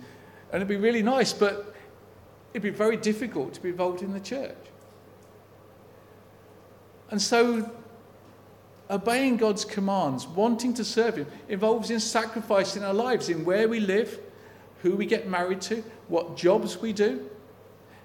and 0.52 0.56
it'd 0.56 0.68
be 0.68 0.76
really 0.76 1.04
nice, 1.04 1.34
but 1.34 1.76
it'd 2.54 2.64
be 2.64 2.70
very 2.70 2.98
difficult 2.98 3.54
to 3.54 3.62
be 3.62 3.70
involved 3.70 4.02
in 4.02 4.14
the 4.14 4.20
church. 4.20 4.56
And 7.10 7.22
so 7.22 7.72
obeying 8.90 9.38
God's 9.38 9.66
commands, 9.66 10.28
wanting 10.28 10.74
to 10.76 10.84
serve 10.84 11.18
Him, 11.18 11.28
involves 11.50 11.90
in 11.90 12.00
sacrificing 12.00 12.84
our 12.84 12.94
lives, 12.94 13.30
in 13.30 13.44
where 13.44 13.68
we 13.68 13.80
live, 13.80 14.20
who 14.82 14.96
we 14.96 15.06
get 15.06 15.28
married 15.28 15.62
to, 15.62 15.84
what 16.08 16.38
jobs 16.38 16.78
we 16.78 16.94
do, 16.94 17.30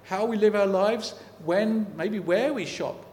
how 0.03 0.25
we 0.25 0.37
live 0.37 0.55
our 0.55 0.67
lives, 0.67 1.15
when, 1.45 1.87
maybe 1.95 2.19
where 2.19 2.53
we 2.53 2.65
shop, 2.65 3.05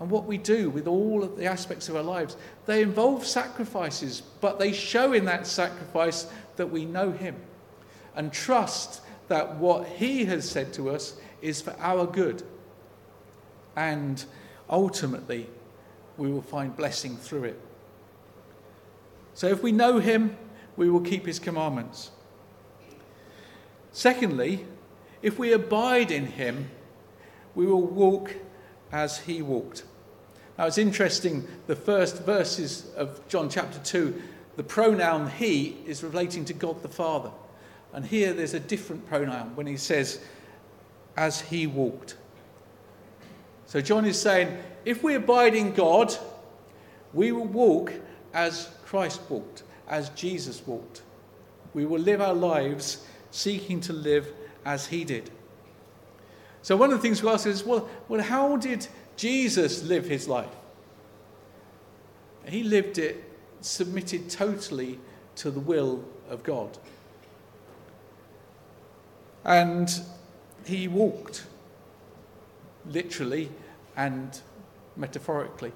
and 0.00 0.10
what 0.10 0.24
we 0.24 0.36
do 0.36 0.68
with 0.70 0.86
all 0.86 1.22
of 1.22 1.36
the 1.36 1.46
aspects 1.46 1.88
of 1.88 1.96
our 1.96 2.02
lives. 2.02 2.36
They 2.66 2.82
involve 2.82 3.24
sacrifices, 3.24 4.22
but 4.40 4.58
they 4.58 4.72
show 4.72 5.12
in 5.12 5.24
that 5.26 5.46
sacrifice 5.46 6.26
that 6.56 6.70
we 6.70 6.84
know 6.84 7.12
Him 7.12 7.36
and 8.14 8.32
trust 8.32 9.00
that 9.28 9.56
what 9.56 9.86
He 9.86 10.24
has 10.24 10.48
said 10.48 10.72
to 10.74 10.90
us 10.90 11.16
is 11.40 11.60
for 11.60 11.74
our 11.78 12.06
good. 12.06 12.42
And 13.76 14.24
ultimately, 14.68 15.48
we 16.22 16.30
will 16.30 16.40
find 16.40 16.76
blessing 16.76 17.16
through 17.16 17.42
it. 17.42 17.60
So 19.34 19.48
if 19.48 19.60
we 19.60 19.72
know 19.72 19.98
him, 19.98 20.36
we 20.76 20.88
will 20.88 21.00
keep 21.00 21.26
his 21.26 21.40
commandments. 21.40 22.12
Secondly, 23.90 24.64
if 25.20 25.36
we 25.36 25.52
abide 25.52 26.12
in 26.12 26.26
him, 26.26 26.70
we 27.56 27.66
will 27.66 27.82
walk 27.82 28.36
as 28.92 29.18
he 29.18 29.42
walked. 29.42 29.82
Now 30.56 30.66
it's 30.66 30.78
interesting, 30.78 31.44
the 31.66 31.74
first 31.74 32.22
verses 32.22 32.92
of 32.96 33.26
John 33.26 33.50
chapter 33.50 33.80
2, 33.80 34.22
the 34.54 34.62
pronoun 34.62 35.28
he 35.28 35.76
is 35.86 36.04
relating 36.04 36.44
to 36.44 36.52
God 36.52 36.82
the 36.82 36.88
Father. 36.88 37.32
And 37.92 38.06
here 38.06 38.32
there's 38.32 38.54
a 38.54 38.60
different 38.60 39.08
pronoun 39.08 39.56
when 39.56 39.66
he 39.66 39.76
says, 39.76 40.20
as 41.16 41.40
he 41.40 41.66
walked. 41.66 42.16
So 43.72 43.80
John 43.80 44.04
is 44.04 44.20
saying, 44.20 44.54
if 44.84 45.02
we 45.02 45.14
abide 45.14 45.54
in 45.54 45.72
God, 45.72 46.14
we 47.14 47.32
will 47.32 47.46
walk 47.46 47.90
as 48.34 48.68
Christ 48.84 49.22
walked, 49.30 49.62
as 49.88 50.10
Jesus 50.10 50.60
walked. 50.66 51.00
We 51.72 51.86
will 51.86 51.98
live 51.98 52.20
our 52.20 52.34
lives 52.34 53.06
seeking 53.30 53.80
to 53.80 53.94
live 53.94 54.30
as 54.66 54.88
he 54.88 55.04
did. 55.04 55.30
So, 56.60 56.76
one 56.76 56.92
of 56.92 56.98
the 56.98 57.02
things 57.02 57.22
we 57.22 57.30
ask 57.30 57.46
is 57.46 57.64
well, 57.64 57.88
well, 58.10 58.20
how 58.20 58.58
did 58.58 58.86
Jesus 59.16 59.82
live 59.82 60.04
his 60.04 60.28
life? 60.28 60.54
He 62.44 62.64
lived 62.64 62.98
it 62.98 63.24
submitted 63.62 64.28
totally 64.28 65.00
to 65.36 65.50
the 65.50 65.60
will 65.60 66.04
of 66.28 66.42
God. 66.42 66.76
And 69.46 69.90
he 70.66 70.88
walked, 70.88 71.46
literally 72.92 73.50
and 73.96 74.40
metaphorically. 74.96 75.72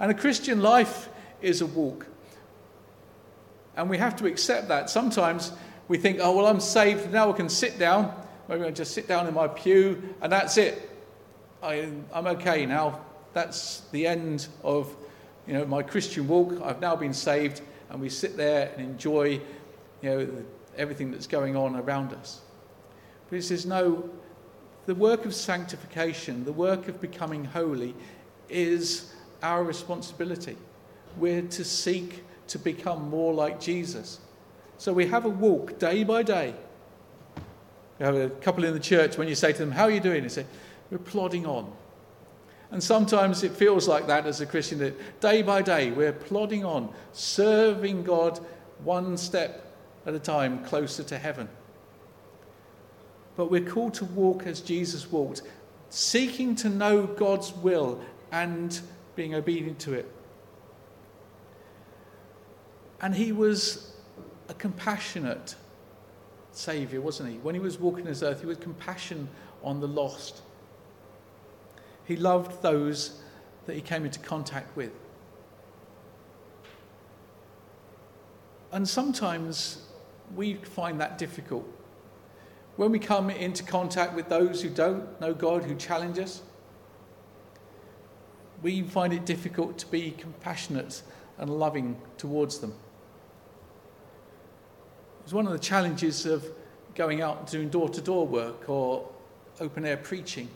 And 0.00 0.10
a 0.10 0.14
Christian 0.14 0.60
life 0.60 1.08
is 1.40 1.60
a 1.60 1.66
walk. 1.66 2.06
And 3.76 3.90
we 3.90 3.98
have 3.98 4.16
to 4.16 4.26
accept 4.26 4.68
that. 4.68 4.90
Sometimes 4.90 5.52
we 5.88 5.98
think, 5.98 6.18
oh, 6.20 6.36
well, 6.36 6.46
I'm 6.46 6.60
saved, 6.60 7.12
now 7.12 7.30
I 7.30 7.32
can 7.32 7.48
sit 7.48 7.78
down. 7.78 8.14
Maybe 8.48 8.64
I 8.64 8.70
just 8.70 8.92
sit 8.92 9.08
down 9.08 9.26
in 9.26 9.34
my 9.34 9.48
pew, 9.48 10.14
and 10.20 10.30
that's 10.30 10.56
it. 10.58 10.90
I, 11.62 11.88
I'm 12.12 12.26
okay 12.26 12.66
now. 12.66 13.00
That's 13.32 13.80
the 13.90 14.06
end 14.06 14.48
of 14.62 14.94
you 15.46 15.54
know, 15.54 15.64
my 15.64 15.82
Christian 15.82 16.28
walk. 16.28 16.60
I've 16.62 16.80
now 16.80 16.94
been 16.94 17.14
saved, 17.14 17.62
and 17.90 18.00
we 18.00 18.08
sit 18.08 18.36
there 18.36 18.70
and 18.76 18.86
enjoy 18.86 19.40
you 20.02 20.10
know, 20.10 20.28
everything 20.76 21.10
that's 21.10 21.26
going 21.26 21.56
on 21.56 21.76
around 21.76 22.12
us. 22.12 22.40
But 23.28 23.36
he 23.36 23.42
says, 23.42 23.64
no, 23.64 24.08
the 24.86 24.94
work 24.94 25.24
of 25.24 25.34
sanctification, 25.34 26.44
the 26.44 26.52
work 26.52 26.88
of 26.88 27.00
becoming 27.00 27.44
holy, 27.44 27.94
is 28.48 29.14
our 29.42 29.64
responsibility. 29.64 30.56
We're 31.16 31.42
to 31.42 31.64
seek 31.64 32.24
to 32.48 32.58
become 32.58 33.08
more 33.08 33.32
like 33.32 33.60
Jesus. 33.60 34.20
So 34.78 34.92
we 34.92 35.06
have 35.06 35.24
a 35.24 35.30
walk 35.30 35.78
day 35.78 36.04
by 36.04 36.22
day. 36.22 36.54
We 37.98 38.06
have 38.06 38.16
a 38.16 38.28
couple 38.28 38.64
in 38.64 38.74
the 38.74 38.80
church, 38.80 39.16
when 39.16 39.28
you 39.28 39.34
say 39.34 39.52
to 39.52 39.58
them, 39.58 39.70
How 39.70 39.84
are 39.84 39.90
you 39.90 40.00
doing? 40.00 40.22
They 40.22 40.28
say, 40.28 40.46
We're 40.90 40.98
plodding 40.98 41.46
on. 41.46 41.72
And 42.70 42.82
sometimes 42.82 43.44
it 43.44 43.52
feels 43.52 43.86
like 43.86 44.08
that 44.08 44.26
as 44.26 44.40
a 44.40 44.46
Christian, 44.46 44.78
that 44.80 45.20
day 45.20 45.42
by 45.42 45.62
day 45.62 45.92
we're 45.92 46.12
plodding 46.12 46.64
on, 46.64 46.92
serving 47.12 48.02
God 48.02 48.40
one 48.82 49.16
step 49.16 49.64
at 50.06 50.14
a 50.14 50.18
time 50.18 50.64
closer 50.64 51.04
to 51.04 51.16
heaven. 51.16 51.48
But 53.36 53.50
we're 53.50 53.68
called 53.68 53.94
to 53.94 54.04
walk 54.04 54.46
as 54.46 54.60
Jesus 54.60 55.10
walked, 55.10 55.42
seeking 55.90 56.54
to 56.56 56.68
know 56.68 57.06
God's 57.06 57.52
will 57.52 58.00
and 58.30 58.80
being 59.16 59.34
obedient 59.34 59.78
to 59.80 59.94
it. 59.94 60.10
And 63.00 63.14
he 63.14 63.32
was 63.32 63.94
a 64.48 64.54
compassionate 64.54 65.56
Saviour, 66.52 67.02
wasn't 67.02 67.30
he? 67.30 67.36
When 67.38 67.54
he 67.54 67.60
was 67.60 67.78
walking 67.78 68.04
this 68.04 68.22
earth, 68.22 68.40
he 68.40 68.46
was 68.46 68.58
compassion 68.58 69.28
on 69.62 69.80
the 69.80 69.88
lost. 69.88 70.42
He 72.04 72.16
loved 72.16 72.62
those 72.62 73.20
that 73.66 73.74
he 73.74 73.80
came 73.80 74.04
into 74.04 74.20
contact 74.20 74.76
with. 74.76 74.92
And 78.72 78.88
sometimes 78.88 79.86
we 80.34 80.54
find 80.54 81.00
that 81.00 81.18
difficult. 81.18 81.68
When 82.76 82.90
we 82.90 82.98
come 82.98 83.30
into 83.30 83.62
contact 83.62 84.14
with 84.14 84.28
those 84.28 84.62
who 84.62 84.68
don't 84.68 85.20
know 85.20 85.32
God, 85.32 85.64
who 85.64 85.74
challenge 85.76 86.18
us, 86.18 86.42
we 88.62 88.82
find 88.82 89.12
it 89.12 89.24
difficult 89.24 89.78
to 89.78 89.86
be 89.86 90.10
compassionate 90.12 91.02
and 91.38 91.50
loving 91.50 91.96
towards 92.16 92.58
them. 92.58 92.74
It's 95.22 95.32
one 95.32 95.46
of 95.46 95.52
the 95.52 95.58
challenges 95.58 96.26
of 96.26 96.46
going 96.94 97.22
out 97.22 97.38
and 97.38 97.48
doing 97.48 97.68
door 97.68 97.88
to 97.88 98.00
door 98.00 98.26
work 98.26 98.68
or 98.68 99.08
open 99.60 99.84
air 99.84 99.96
preaching 99.96 100.48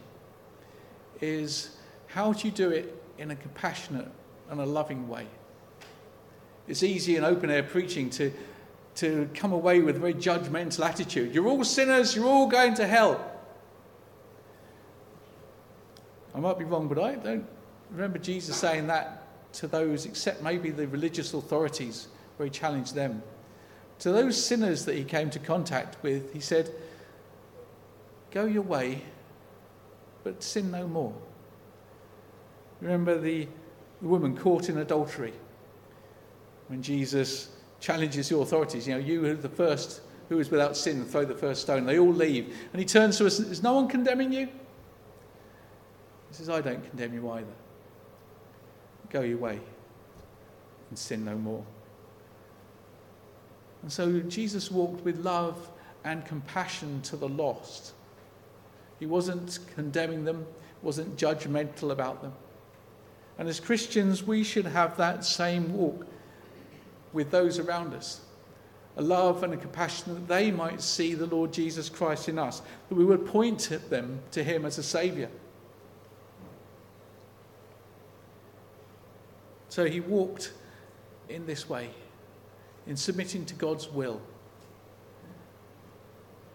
is 1.20 1.76
how 2.06 2.32
do 2.32 2.46
you 2.46 2.52
do 2.52 2.70
it 2.70 2.94
in 3.18 3.30
a 3.30 3.36
compassionate 3.36 4.08
and 4.50 4.60
a 4.60 4.66
loving 4.66 5.08
way? 5.08 5.26
It's 6.66 6.82
easy 6.82 7.16
in 7.16 7.24
open 7.24 7.50
air 7.50 7.62
preaching 7.62 8.10
to, 8.10 8.32
to 8.98 9.30
come 9.32 9.52
away 9.52 9.80
with 9.80 9.94
a 9.94 9.98
very 10.00 10.14
judgmental 10.14 10.84
attitude. 10.84 11.32
You're 11.32 11.46
all 11.46 11.62
sinners, 11.62 12.16
you're 12.16 12.26
all 12.26 12.48
going 12.48 12.74
to 12.74 12.86
hell. 12.86 13.32
I 16.34 16.40
might 16.40 16.58
be 16.58 16.64
wrong, 16.64 16.88
but 16.88 16.98
I 16.98 17.14
don't 17.14 17.46
remember 17.92 18.18
Jesus 18.18 18.56
saying 18.56 18.88
that 18.88 19.52
to 19.54 19.68
those, 19.68 20.04
except 20.04 20.42
maybe 20.42 20.70
the 20.70 20.88
religious 20.88 21.32
authorities, 21.32 22.08
where 22.36 22.46
he 22.46 22.50
challenged 22.50 22.96
them. 22.96 23.22
To 24.00 24.10
those 24.10 24.42
sinners 24.42 24.84
that 24.86 24.96
he 24.96 25.04
came 25.04 25.30
to 25.30 25.38
contact 25.38 25.96
with, 26.02 26.32
he 26.32 26.40
said, 26.40 26.70
Go 28.32 28.46
your 28.46 28.62
way, 28.62 29.02
but 30.24 30.42
sin 30.42 30.72
no 30.72 30.88
more. 30.88 31.14
Remember 32.80 33.16
the, 33.16 33.46
the 34.02 34.08
woman 34.08 34.36
caught 34.36 34.68
in 34.68 34.78
adultery 34.78 35.32
when 36.66 36.82
Jesus 36.82 37.48
challenges 37.80 38.28
the 38.28 38.38
authorities. 38.38 38.86
You 38.86 38.94
know, 38.94 39.00
you 39.00 39.24
are 39.26 39.34
the 39.34 39.48
first 39.48 40.00
who 40.28 40.38
is 40.38 40.50
without 40.50 40.76
sin, 40.76 41.04
throw 41.04 41.24
the 41.24 41.34
first 41.34 41.62
stone. 41.62 41.86
They 41.86 41.98
all 41.98 42.12
leave. 42.12 42.54
And 42.72 42.80
he 42.80 42.84
turns 42.84 43.18
to 43.18 43.26
us, 43.26 43.38
Is 43.40 43.62
no 43.62 43.74
one 43.74 43.88
condemning 43.88 44.32
you? 44.32 44.46
He 46.28 46.34
says, 46.34 46.50
I 46.50 46.60
don't 46.60 46.86
condemn 46.90 47.14
you 47.14 47.30
either. 47.30 47.46
Go 49.10 49.22
your 49.22 49.38
way 49.38 49.58
and 50.90 50.98
sin 50.98 51.24
no 51.24 51.34
more. 51.36 51.64
And 53.82 53.92
so 53.92 54.20
Jesus 54.20 54.70
walked 54.70 55.04
with 55.04 55.18
love 55.18 55.70
and 56.04 56.24
compassion 56.26 57.00
to 57.02 57.16
the 57.16 57.28
lost. 57.28 57.92
He 58.98 59.06
wasn't 59.06 59.60
condemning 59.74 60.24
them, 60.24 60.46
wasn't 60.82 61.16
judgmental 61.16 61.90
about 61.90 62.20
them. 62.20 62.32
And 63.38 63.48
as 63.48 63.60
Christians, 63.60 64.24
we 64.24 64.42
should 64.42 64.66
have 64.66 64.96
that 64.96 65.24
same 65.24 65.72
walk 65.72 66.06
with 67.18 67.32
those 67.32 67.58
around 67.58 67.94
us 67.94 68.20
a 68.96 69.02
love 69.02 69.42
and 69.42 69.52
a 69.52 69.56
compassion 69.56 70.14
that 70.14 70.28
they 70.28 70.52
might 70.52 70.80
see 70.80 71.14
the 71.14 71.26
Lord 71.26 71.52
Jesus 71.52 71.88
Christ 71.88 72.28
in 72.28 72.38
us, 72.38 72.62
that 72.88 72.94
we 72.94 73.04
would 73.04 73.26
point 73.26 73.72
at 73.72 73.90
them 73.90 74.20
to 74.30 74.44
Him 74.44 74.64
as 74.64 74.78
a 74.78 74.84
Saviour. 74.84 75.28
So 79.68 79.84
he 79.84 80.00
walked 80.00 80.52
in 81.28 81.44
this 81.46 81.68
way 81.68 81.90
in 82.86 82.96
submitting 82.96 83.44
to 83.46 83.54
God's 83.54 83.88
will. 83.88 84.20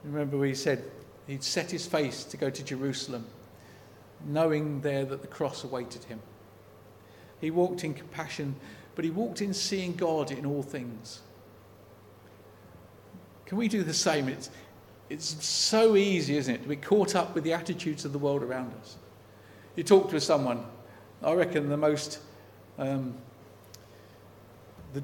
Remember, 0.03 0.43
he 0.45 0.55
said 0.55 0.83
he'd 1.27 1.43
set 1.43 1.71
his 1.71 1.85
face 1.85 2.23
to 2.25 2.37
go 2.37 2.49
to 2.49 2.63
Jerusalem, 2.63 3.25
knowing 4.25 4.79
there 4.79 5.05
that 5.05 5.21
the 5.21 5.27
cross 5.27 5.63
awaited 5.63 6.05
him. 6.05 6.19
He 7.39 7.51
walked 7.51 7.83
in 7.83 7.93
compassion, 7.93 8.55
but 8.95 9.05
he 9.05 9.11
walked 9.11 9.41
in 9.41 9.53
seeing 9.53 9.95
God 9.95 10.31
in 10.31 10.45
all 10.45 10.63
things. 10.63 11.21
Can 13.45 13.57
we 13.57 13.67
do 13.67 13.83
the 13.83 13.93
same? 13.93 14.27
It's, 14.27 14.49
it's 15.09 15.45
so 15.45 15.95
easy, 15.95 16.37
isn't 16.37 16.55
it, 16.55 16.63
to 16.63 16.69
be 16.69 16.75
caught 16.75 17.15
up 17.15 17.35
with 17.35 17.43
the 17.43 17.53
attitudes 17.53 18.05
of 18.05 18.11
the 18.13 18.19
world 18.19 18.43
around 18.43 18.73
us. 18.81 18.97
You 19.75 19.83
talk 19.83 20.09
to 20.11 20.19
someone, 20.21 20.65
I 21.21 21.33
reckon 21.33 21.69
the 21.69 21.77
most 21.77 22.19
um, 22.77 23.13
the 24.93 25.03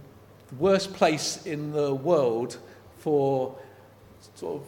worst 0.58 0.94
place 0.94 1.46
in 1.46 1.72
the 1.72 1.94
world 1.94 2.58
for 2.98 3.56
sort 4.36 4.62
of 4.62 4.68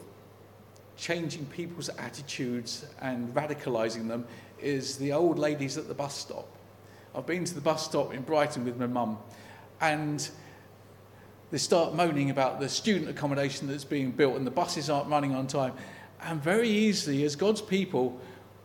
changing 0.98 1.46
people's 1.48 1.90
attitudes 1.90 2.86
and 3.02 3.34
radicalizing 3.34 4.08
them 4.08 4.26
is 4.60 4.98
the 4.98 5.12
old 5.12 5.40
ladies 5.40 5.78
at 5.78 5.88
the 5.88 5.94
bus 5.94 6.16
stop. 6.16 6.48
I've 7.14 7.26
been 7.26 7.44
to 7.44 7.54
the 7.54 7.62
bus 7.62 7.84
stop 7.84 8.14
in 8.14 8.22
Brighton 8.22 8.64
with 8.64 8.78
my 8.78 8.88
mum, 8.88 9.18
and 9.82 10.30
they 11.52 11.58
start 11.58 11.94
moaning 11.94 12.30
about 12.30 12.62
the 12.62 12.70
student 12.70 13.10
accommodation 13.10 13.68
that's 13.68 13.84
being 13.84 14.12
built 14.12 14.38
and 14.38 14.48
the 14.48 14.52
buses 14.52 14.90
aren't 14.90 15.10
running 15.10 15.36
on 15.36 15.48
time. 15.48 15.74
And 16.22 16.42
very 16.42 16.70
easily, 16.70 17.26
as 17.26 17.36
God's 17.36 17.62
people, 17.62 18.18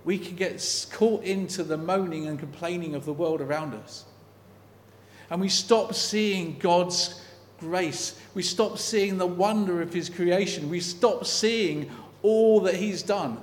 we 0.05 0.17
can 0.17 0.37
get 0.37 0.87
caught 0.93 1.25
into 1.25 1.65
the 1.65 1.77
moaning 1.77 2.29
and 2.29 2.39
complaining 2.39 2.95
of 2.95 3.05
the 3.05 3.13
world 3.13 3.41
around 3.41 3.75
us. 3.75 4.05
And 5.31 5.41
we 5.41 5.49
stop 5.49 5.95
seeing 5.95 6.57
God's 6.61 7.21
grace. 7.59 8.21
We 8.35 8.45
stop 8.45 8.79
seeing 8.79 9.19
the 9.19 9.27
wonder 9.27 9.83
of 9.83 9.93
His 9.93 10.09
creation. 10.09 10.71
We 10.71 10.79
stop 10.79 11.27
seeing 11.27 11.91
all 12.23 12.61
that 12.61 12.77
He's 12.77 13.03
done. 13.03 13.41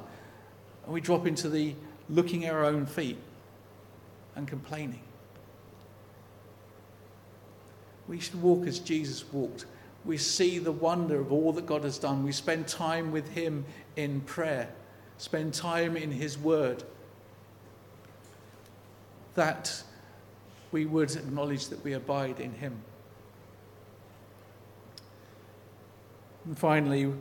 And 0.86 0.94
we 0.94 1.02
drop 1.02 1.28
into 1.28 1.50
the 1.50 1.76
looking 2.08 2.46
at 2.46 2.54
our 2.54 2.63
own 2.63 2.86
feet 2.86 3.18
and 4.36 4.48
complaining. 4.48 5.02
We 8.08 8.19
should 8.19 8.41
walk 8.41 8.67
as 8.67 8.80
Jesus 8.80 9.24
walked. 9.32 9.65
We 10.06 10.17
see 10.17 10.60
the 10.60 10.72
wonder 10.72 11.19
of 11.22 11.32
all 11.32 11.54
that 11.54 11.65
God 11.65 11.84
has 11.84 11.98
done. 11.98 12.24
We 12.24 12.34
spend 12.34 12.67
time 12.67 13.12
with 13.12 13.30
Him 13.30 13.65
in 13.96 14.22
prayer, 14.22 14.69
spend 15.17 15.54
time 15.54 15.96
in 15.96 16.12
His 16.12 16.38
Word. 16.38 16.84
That 19.36 19.84
we 20.74 20.86
would 20.86 21.15
acknowledge 21.15 21.67
that 21.67 21.82
we 21.84 21.93
abide 21.93 22.39
in 22.39 22.52
him. 22.52 22.76
And 26.46 26.58
finally, 26.58 27.13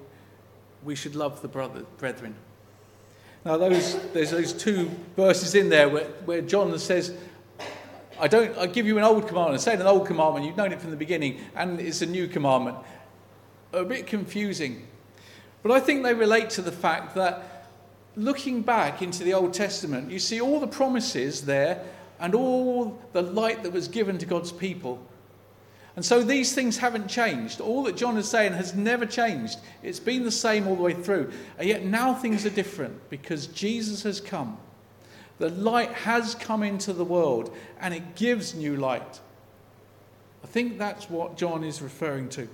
we 0.82 0.96
should 0.96 1.14
love 1.14 1.42
the 1.42 1.48
brother, 1.48 1.84
brethren. 1.98 2.34
Now, 3.44 3.56
those, 3.56 4.00
there's 4.12 4.30
those 4.30 4.52
two 4.52 4.88
verses 5.16 5.54
in 5.54 5.68
there 5.68 5.88
where, 5.88 6.04
where 6.24 6.42
John 6.42 6.78
says, 6.78 7.12
I 8.20 8.28
don't 8.28 8.56
I 8.56 8.66
give 8.66 8.86
you 8.86 8.98
an 8.98 9.04
old 9.04 9.26
commandment. 9.26 9.60
I 9.60 9.62
say 9.62 9.74
an 9.74 9.82
old 9.82 10.06
commandment, 10.06 10.46
you've 10.46 10.56
known 10.56 10.72
it 10.72 10.80
from 10.80 10.90
the 10.90 10.96
beginning, 10.96 11.40
and 11.56 11.80
it's 11.80 12.02
a 12.02 12.06
new 12.06 12.28
commandment. 12.28 12.76
A 13.72 13.84
bit 13.84 14.06
confusing. 14.06 14.86
But 15.62 15.72
I 15.72 15.80
think 15.80 16.04
they 16.04 16.14
relate 16.14 16.50
to 16.50 16.62
the 16.62 16.70
fact 16.70 17.16
that 17.16 17.66
looking 18.14 18.62
back 18.62 19.02
into 19.02 19.24
the 19.24 19.34
Old 19.34 19.54
Testament, 19.54 20.10
you 20.10 20.18
see 20.18 20.40
all 20.40 20.60
the 20.60 20.66
promises 20.66 21.42
there 21.42 21.84
and 22.20 22.34
all 22.34 22.98
the 23.12 23.22
light 23.22 23.62
that 23.64 23.72
was 23.72 23.88
given 23.88 24.18
to 24.18 24.26
God's 24.26 24.52
people. 24.52 25.04
And 25.94 26.04
so 26.04 26.22
these 26.22 26.54
things 26.54 26.78
haven't 26.78 27.08
changed. 27.08 27.60
All 27.60 27.82
that 27.84 27.96
John 27.96 28.16
is 28.16 28.28
saying 28.28 28.54
has 28.54 28.74
never 28.74 29.04
changed. 29.04 29.58
It's 29.82 30.00
been 30.00 30.24
the 30.24 30.30
same 30.30 30.66
all 30.66 30.76
the 30.76 30.82
way 30.82 30.94
through. 30.94 31.32
And 31.58 31.68
yet 31.68 31.84
now 31.84 32.14
things 32.14 32.46
are 32.46 32.50
different 32.50 33.10
because 33.10 33.46
Jesus 33.48 34.02
has 34.04 34.20
come. 34.20 34.56
The 35.38 35.50
light 35.50 35.92
has 35.92 36.34
come 36.34 36.62
into 36.62 36.92
the 36.92 37.04
world 37.04 37.54
and 37.80 37.92
it 37.92 38.14
gives 38.14 38.54
new 38.54 38.76
light. 38.76 39.20
I 40.42 40.46
think 40.46 40.78
that's 40.78 41.10
what 41.10 41.36
John 41.36 41.62
is 41.62 41.82
referring 41.82 42.28
to. 42.30 42.48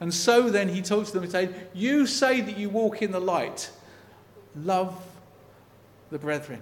And 0.00 0.12
so 0.12 0.50
then 0.50 0.68
he 0.68 0.82
talks 0.82 1.08
to 1.08 1.14
them 1.14 1.22
and 1.22 1.32
says, 1.32 1.54
You 1.72 2.06
say 2.06 2.40
that 2.40 2.58
you 2.58 2.68
walk 2.68 3.02
in 3.02 3.12
the 3.12 3.20
light, 3.20 3.70
love 4.56 5.00
the 6.10 6.18
brethren. 6.18 6.60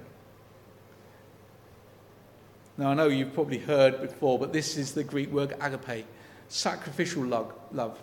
Now, 2.80 2.92
I 2.92 2.94
know 2.94 3.08
you've 3.08 3.34
probably 3.34 3.58
heard 3.58 4.00
before, 4.00 4.38
but 4.38 4.54
this 4.54 4.78
is 4.78 4.94
the 4.94 5.04
Greek 5.04 5.30
word 5.30 5.54
agape, 5.60 6.06
sacrificial 6.48 7.22
love. 7.24 8.00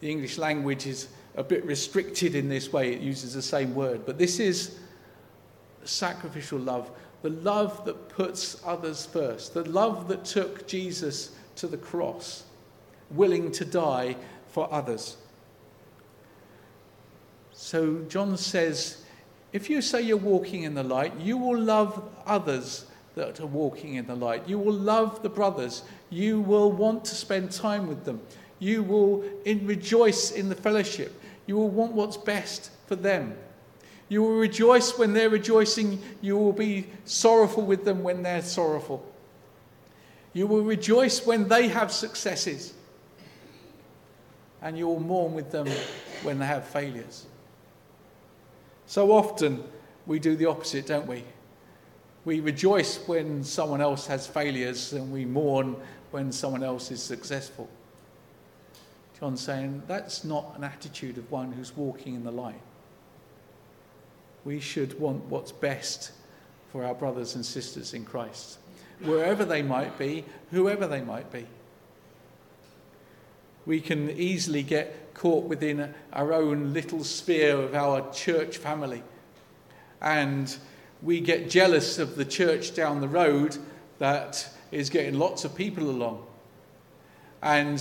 The 0.00 0.10
English 0.10 0.36
language 0.36 0.84
is 0.84 1.06
a 1.36 1.44
bit 1.44 1.64
restricted 1.64 2.34
in 2.34 2.48
this 2.48 2.72
way, 2.72 2.92
it 2.92 3.00
uses 3.00 3.34
the 3.34 3.42
same 3.42 3.72
word, 3.72 4.04
but 4.04 4.18
this 4.18 4.40
is 4.40 4.80
sacrificial 5.84 6.58
love, 6.58 6.90
the 7.22 7.30
love 7.30 7.84
that 7.84 8.08
puts 8.08 8.60
others 8.66 9.06
first, 9.06 9.54
the 9.54 9.62
love 9.70 10.08
that 10.08 10.24
took 10.24 10.66
Jesus 10.66 11.30
to 11.54 11.68
the 11.68 11.78
cross, 11.78 12.42
willing 13.12 13.52
to 13.52 13.64
die 13.64 14.16
for 14.48 14.68
others. 14.74 15.18
So 17.52 18.04
John 18.08 18.36
says, 18.36 19.04
if 19.52 19.70
you 19.70 19.80
say 19.80 20.02
you're 20.02 20.16
walking 20.16 20.64
in 20.64 20.74
the 20.74 20.82
light, 20.82 21.16
you 21.20 21.38
will 21.38 21.60
love 21.60 22.02
others 22.26 22.86
that 23.20 23.38
are 23.38 23.46
walking 23.46 23.94
in 23.94 24.06
the 24.06 24.14
light. 24.14 24.48
You 24.48 24.58
will 24.58 24.74
love 24.74 25.22
the 25.22 25.28
brothers. 25.28 25.82
You 26.08 26.40
will 26.40 26.72
want 26.72 27.04
to 27.04 27.14
spend 27.14 27.50
time 27.52 27.86
with 27.86 28.04
them. 28.04 28.20
You 28.58 28.82
will 28.82 29.24
in, 29.44 29.66
rejoice 29.66 30.32
in 30.32 30.48
the 30.48 30.54
fellowship. 30.54 31.20
You 31.46 31.56
will 31.56 31.68
want 31.68 31.92
what's 31.92 32.16
best 32.16 32.70
for 32.86 32.96
them. 32.96 33.36
You 34.08 34.22
will 34.22 34.36
rejoice 34.36 34.98
when 34.98 35.12
they're 35.12 35.30
rejoicing. 35.30 36.00
You 36.22 36.36
will 36.38 36.52
be 36.52 36.86
sorrowful 37.04 37.62
with 37.62 37.84
them 37.84 38.02
when 38.02 38.22
they're 38.22 38.42
sorrowful. 38.42 39.04
You 40.32 40.46
will 40.46 40.62
rejoice 40.62 41.26
when 41.26 41.46
they 41.46 41.68
have 41.68 41.92
successes. 41.92 42.72
And 44.62 44.78
you 44.78 44.86
will 44.86 45.00
mourn 45.00 45.34
with 45.34 45.50
them 45.50 45.68
when 46.22 46.38
they 46.38 46.46
have 46.46 46.66
failures. 46.66 47.26
So 48.86 49.12
often 49.12 49.62
we 50.06 50.18
do 50.18 50.36
the 50.36 50.46
opposite, 50.46 50.86
don't 50.86 51.06
we? 51.06 51.22
We 52.24 52.40
rejoice 52.40 52.98
when 53.06 53.42
someone 53.44 53.80
else 53.80 54.06
has 54.06 54.26
failures 54.26 54.92
and 54.92 55.12
we 55.12 55.24
mourn 55.24 55.76
when 56.10 56.32
someone 56.32 56.62
else 56.62 56.90
is 56.90 57.02
successful. 57.02 57.68
John's 59.18 59.40
saying 59.40 59.82
that's 59.86 60.24
not 60.24 60.54
an 60.56 60.64
attitude 60.64 61.18
of 61.18 61.30
one 61.30 61.52
who's 61.52 61.76
walking 61.76 62.14
in 62.14 62.24
the 62.24 62.30
light. 62.30 62.60
We 64.44 64.60
should 64.60 64.98
want 64.98 65.24
what's 65.26 65.52
best 65.52 66.12
for 66.72 66.84
our 66.84 66.94
brothers 66.94 67.34
and 67.34 67.44
sisters 67.44 67.94
in 67.94 68.04
Christ 68.04 68.58
wherever 69.02 69.44
they 69.44 69.62
might 69.62 69.98
be, 69.98 70.24
whoever 70.50 70.86
they 70.86 71.00
might 71.00 71.30
be. 71.32 71.46
We 73.66 73.80
can 73.80 74.10
easily 74.10 74.62
get 74.62 75.14
caught 75.14 75.44
within 75.44 75.94
our 76.12 76.32
own 76.32 76.72
little 76.72 77.04
sphere 77.04 77.56
of 77.56 77.74
our 77.74 78.10
church 78.12 78.58
family. 78.58 79.02
And 80.00 80.54
we 81.02 81.20
get 81.20 81.48
jealous 81.48 81.98
of 81.98 82.16
the 82.16 82.24
church 82.24 82.74
down 82.74 83.00
the 83.00 83.08
road 83.08 83.56
that 83.98 84.48
is 84.70 84.90
getting 84.90 85.18
lots 85.18 85.44
of 85.44 85.54
people 85.54 85.88
along. 85.88 86.24
And 87.42 87.80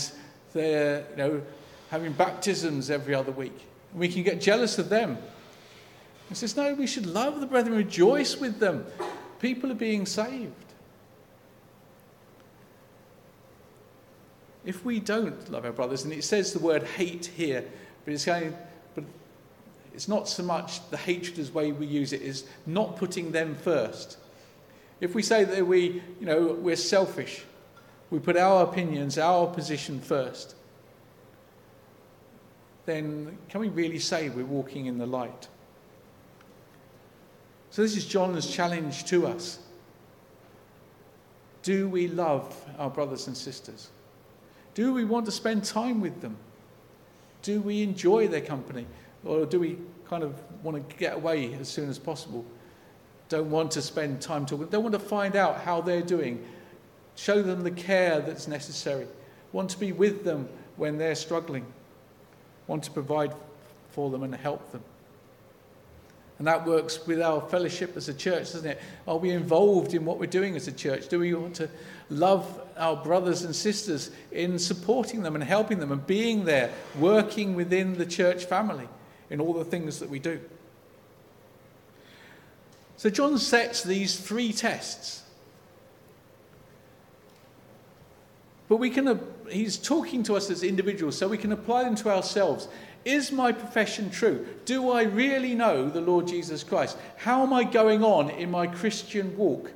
they're 0.54 1.06
you 1.12 1.18
know, 1.18 1.42
having 1.90 2.14
baptisms 2.14 2.90
every 2.90 3.14
other 3.14 3.32
week. 3.32 3.58
We 3.94 4.08
can 4.08 4.24
get 4.24 4.40
jealous 4.40 4.78
of 4.78 4.90
them. 4.90 5.18
He 6.30 6.36
says, 6.36 6.56
No, 6.56 6.74
we 6.76 6.88
should 6.88 7.08
love 7.08 7.40
the 7.40 7.48
brethren, 7.48 7.76
rejoice 7.76 8.38
with 8.38 8.60
them. 8.60 8.86
People 9.40 9.72
are 9.72 9.76
being 9.76 10.06
saved. 10.06 10.54
If 14.66 14.86
we 14.86 15.00
don't 15.00 15.52
love 15.52 15.66
our 15.66 15.72
brothers, 15.72 16.04
and 16.04 16.14
it 16.14 16.24
says 16.24 16.54
the 16.54 16.60
word 16.60 16.84
hate 16.84 17.26
here, 17.26 17.66
but 18.06 18.14
it's 18.14 18.26
going, 18.26 18.56
it's 20.00 20.08
not 20.08 20.30
so 20.30 20.44
much 20.44 20.90
the 20.92 20.96
hatred 20.96 21.38
as 21.40 21.52
way 21.52 21.74
we 21.74 21.86
use 21.86 22.14
it 22.14 22.22
is 22.22 22.46
not 22.66 22.96
putting 22.96 23.34
them 23.34 23.54
first. 23.54 24.18
If 25.02 25.14
we 25.14 25.22
say 25.22 25.44
that 25.44 25.68
we, 25.68 26.02
you 26.22 26.26
know, 26.26 26.54
we're 26.54 26.78
selfish, 26.78 27.44
we 28.10 28.20
put 28.20 28.38
our 28.38 28.64
opinions, 28.64 29.18
our 29.18 29.46
position 29.48 30.00
first, 30.00 30.56
then 32.86 33.38
can 33.50 33.60
we 33.60 33.68
really 33.68 34.00
say 34.00 34.30
we're 34.30 34.46
walking 34.46 34.86
in 34.86 34.98
the 34.98 35.06
light? 35.06 35.50
So 37.70 37.82
this 37.82 37.98
is 37.98 38.06
John's 38.06 38.50
challenge 38.50 39.04
to 39.08 39.28
us. 39.28 39.60
Do 41.62 41.90
we 41.90 42.08
love 42.08 42.56
our 42.78 42.90
brothers 42.90 43.28
and 43.28 43.36
sisters? 43.36 43.90
Do 44.76 44.94
we 44.94 45.04
want 45.04 45.26
to 45.26 45.34
spend 45.34 45.66
time 45.66 46.00
with 46.00 46.22
them? 46.22 46.38
Do 47.42 47.60
we 47.60 47.84
enjoy 47.84 48.30
their 48.30 48.40
company? 48.40 48.86
Or 49.26 49.46
do 49.46 49.60
we 49.60 49.78
kind 50.08 50.24
of 50.24 50.34
want 50.64 50.90
to 50.90 50.96
get 50.98 51.16
away 51.16 51.54
as 51.56 51.68
soon 51.68 51.90
as 51.90 52.00
possible? 52.00 52.46
Don't 53.28 53.52
want 53.52 53.72
to 53.72 53.82
spend 53.82 54.22
time 54.22 54.46
talking, 54.46 54.68
don't 54.68 54.84
want 54.84 54.94
to 54.94 55.00
find 55.00 55.36
out 55.36 55.62
how 55.62 55.82
they're 55.82 56.02
doing. 56.02 56.44
Show 57.16 57.42
them 57.42 57.62
the 57.62 57.72
care 57.72 58.22
that's 58.22 58.48
necessary. 58.48 59.08
Want 59.52 59.70
to 59.72 59.80
be 59.80 59.92
with 59.92 60.24
them 60.24 60.48
when 60.78 60.98
they're 60.98 61.16
struggling. 61.16 61.66
Want 62.68 62.84
to 62.84 62.92
provide 62.92 63.34
for 63.92 64.10
them 64.10 64.24
and 64.24 64.34
help 64.34 64.72
them. 64.72 64.84
And 66.38 66.48
that 66.48 66.66
works 66.66 67.06
with 67.06 67.22
our 67.22 67.42
fellowship 67.42 67.98
as 67.98 68.08
a 68.08 68.14
church, 68.14 68.54
doesn't 68.54 68.66
it? 68.66 68.82
Are 69.06 69.18
we 69.18 69.32
involved 69.32 69.94
in 69.94 70.06
what 70.06 70.20
we're 70.20 70.28
doing 70.28 70.56
as 70.56 70.70
a 70.70 70.72
church? 70.72 71.10
Do 71.10 71.20
we 71.20 71.34
want 71.34 71.56
to 71.56 71.70
love 72.10 72.62
our 72.78 72.96
brothers 72.96 73.42
and 73.42 73.54
sisters 73.54 74.10
in 74.32 74.58
supporting 74.58 75.22
them 75.22 75.36
and 75.36 75.44
helping 75.44 75.80
them 75.80 75.92
and 75.92 76.08
being 76.08 76.46
there, 76.46 76.72
working 76.98 77.56
within 77.56 77.98
the 77.98 78.06
church 78.06 78.46
family 78.46 78.88
in 79.30 79.40
all 79.40 79.54
the 79.54 79.66
things 79.66 80.00
that 80.00 80.10
we 80.10 80.20
do? 80.20 80.40
So 82.98 83.10
John 83.10 83.38
sets 83.38 83.84
these 83.84 84.20
three 84.20 84.52
tests. 84.52 85.24
But 88.68 88.78
we 88.78 88.90
can, 88.90 89.08
uh, 89.08 89.18
he's 89.50 89.78
talking 89.78 90.22
to 90.24 90.36
us 90.36 90.50
as 90.52 90.64
individuals, 90.64 91.18
so 91.18 91.28
we 91.28 91.38
can 91.38 91.52
apply 91.52 91.86
them 91.86 91.96
to 91.96 92.10
ourselves. 92.10 92.68
Is 93.06 93.32
my 93.32 93.52
profession 93.52 94.12
true? 94.12 94.46
Do 94.66 94.92
I 94.92 95.04
really 95.04 95.56
know 95.56 95.90
the 95.90 96.02
Lord 96.02 96.28
Jesus 96.28 96.64
Christ? 96.64 96.98
How 97.18 97.42
am 97.42 97.54
I 97.54 97.64
going 97.64 98.04
on 98.04 98.30
in 98.30 98.52
my 98.52 98.68
Christian 98.68 99.36
walk? 99.38 99.72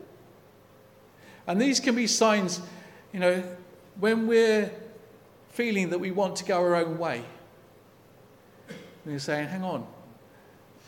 And 1.48 1.60
these 1.60 1.80
can 1.80 1.96
be 1.96 2.08
signs, 2.08 2.62
you 3.12 3.20
know, 3.20 3.44
when 4.00 4.28
we're 4.28 4.72
feeling 5.50 5.90
that 5.90 6.00
we 6.00 6.12
want 6.12 6.36
to 6.38 6.46
go 6.46 6.58
our 6.58 6.76
own 6.76 6.98
way. 6.98 7.24
We're 9.06 9.20
saying, 9.20 9.50
hang 9.50 9.64
on, 9.64 9.86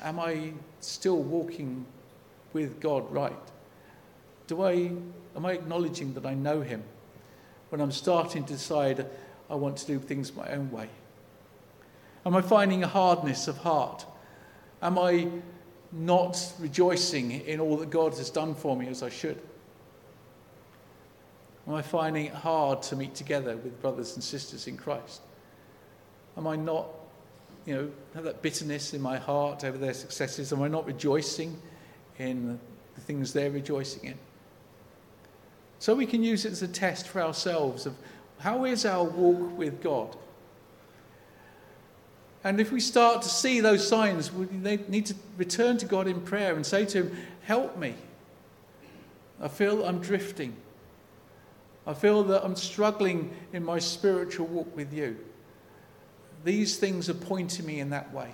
am 0.01 0.19
I 0.19 0.53
still 0.79 1.21
walking 1.21 1.85
with 2.53 2.79
God 2.79 3.11
right? 3.11 3.33
Do 4.47 4.63
I, 4.63 4.91
am 5.35 5.45
I 5.45 5.53
acknowledging 5.53 6.13
that 6.13 6.25
I 6.25 6.33
know 6.33 6.61
Him 6.61 6.83
when 7.69 7.81
I'm 7.81 7.91
starting 7.91 8.45
to 8.45 8.53
decide 8.53 9.05
I 9.49 9.55
want 9.55 9.77
to 9.77 9.87
do 9.87 9.99
things 9.99 10.33
my 10.35 10.47
own 10.51 10.71
way? 10.71 10.87
Am 12.25 12.35
I 12.35 12.41
finding 12.41 12.83
a 12.83 12.87
hardness 12.87 13.47
of 13.47 13.57
heart? 13.57 14.05
Am 14.81 14.97
I 14.97 15.27
not 15.91 16.53
rejoicing 16.59 17.31
in 17.31 17.59
all 17.59 17.77
that 17.77 17.89
God 17.89 18.13
has 18.13 18.29
done 18.29 18.55
for 18.55 18.75
me 18.75 18.87
as 18.87 19.03
I 19.03 19.09
should? 19.09 19.39
Am 21.67 21.73
I 21.73 21.81
finding 21.81 22.25
it 22.25 22.33
hard 22.33 22.81
to 22.83 22.95
meet 22.95 23.15
together 23.15 23.57
with 23.57 23.81
brothers 23.81 24.15
and 24.15 24.23
sisters 24.23 24.67
in 24.67 24.77
Christ? 24.77 25.21
Am 26.37 26.45
I 26.47 26.55
not, 26.55 26.87
you 27.65 27.75
know, 27.75 27.91
have 28.13 28.23
that 28.23 28.41
bitterness 28.41 28.93
in 28.93 29.01
my 29.01 29.17
heart 29.17 29.63
over 29.63 29.77
their 29.77 29.93
successes? 29.93 30.53
Am 30.53 30.61
I 30.61 30.67
not 30.67 30.85
rejoicing 30.85 31.59
in 32.19 32.59
the 32.93 33.01
things 33.01 33.33
they're 33.33 33.51
rejoicing 33.51 34.05
in? 34.05 34.17
So 35.79 35.95
we 35.95 36.05
can 36.05 36.23
use 36.23 36.45
it 36.45 36.51
as 36.51 36.61
a 36.61 36.67
test 36.67 37.07
for 37.07 37.21
ourselves 37.21 37.85
of 37.85 37.95
how 38.39 38.65
is 38.65 38.85
our 38.85 39.03
walk 39.03 39.57
with 39.57 39.81
God? 39.81 40.15
And 42.43 42.61
if 42.61 42.71
we 42.71 42.79
start 42.79 43.23
to 43.23 43.29
see 43.29 43.59
those 43.59 43.85
signs, 43.87 44.31
we 44.31 44.45
need 44.87 45.07
to 45.07 45.15
return 45.35 45.77
to 45.77 45.85
God 45.85 46.07
in 46.07 46.21
prayer 46.21 46.55
and 46.55 46.63
say 46.63 46.85
to 46.85 47.03
Him, 47.03 47.17
Help 47.41 47.77
me. 47.77 47.95
I 49.41 49.47
feel 49.47 49.83
I'm 49.83 49.99
drifting. 49.99 50.55
I 51.87 51.93
feel 51.93 52.23
that 52.23 52.43
I'm 52.43 52.55
struggling 52.55 53.35
in 53.53 53.63
my 53.63 53.79
spiritual 53.79 54.47
walk 54.47 54.75
with 54.75 54.93
you. 54.93 55.17
These 56.45 56.77
things 56.77 57.09
are 57.09 57.15
pointing 57.15 57.65
me 57.65 57.79
in 57.79 57.89
that 57.89 58.13
way. 58.13 58.29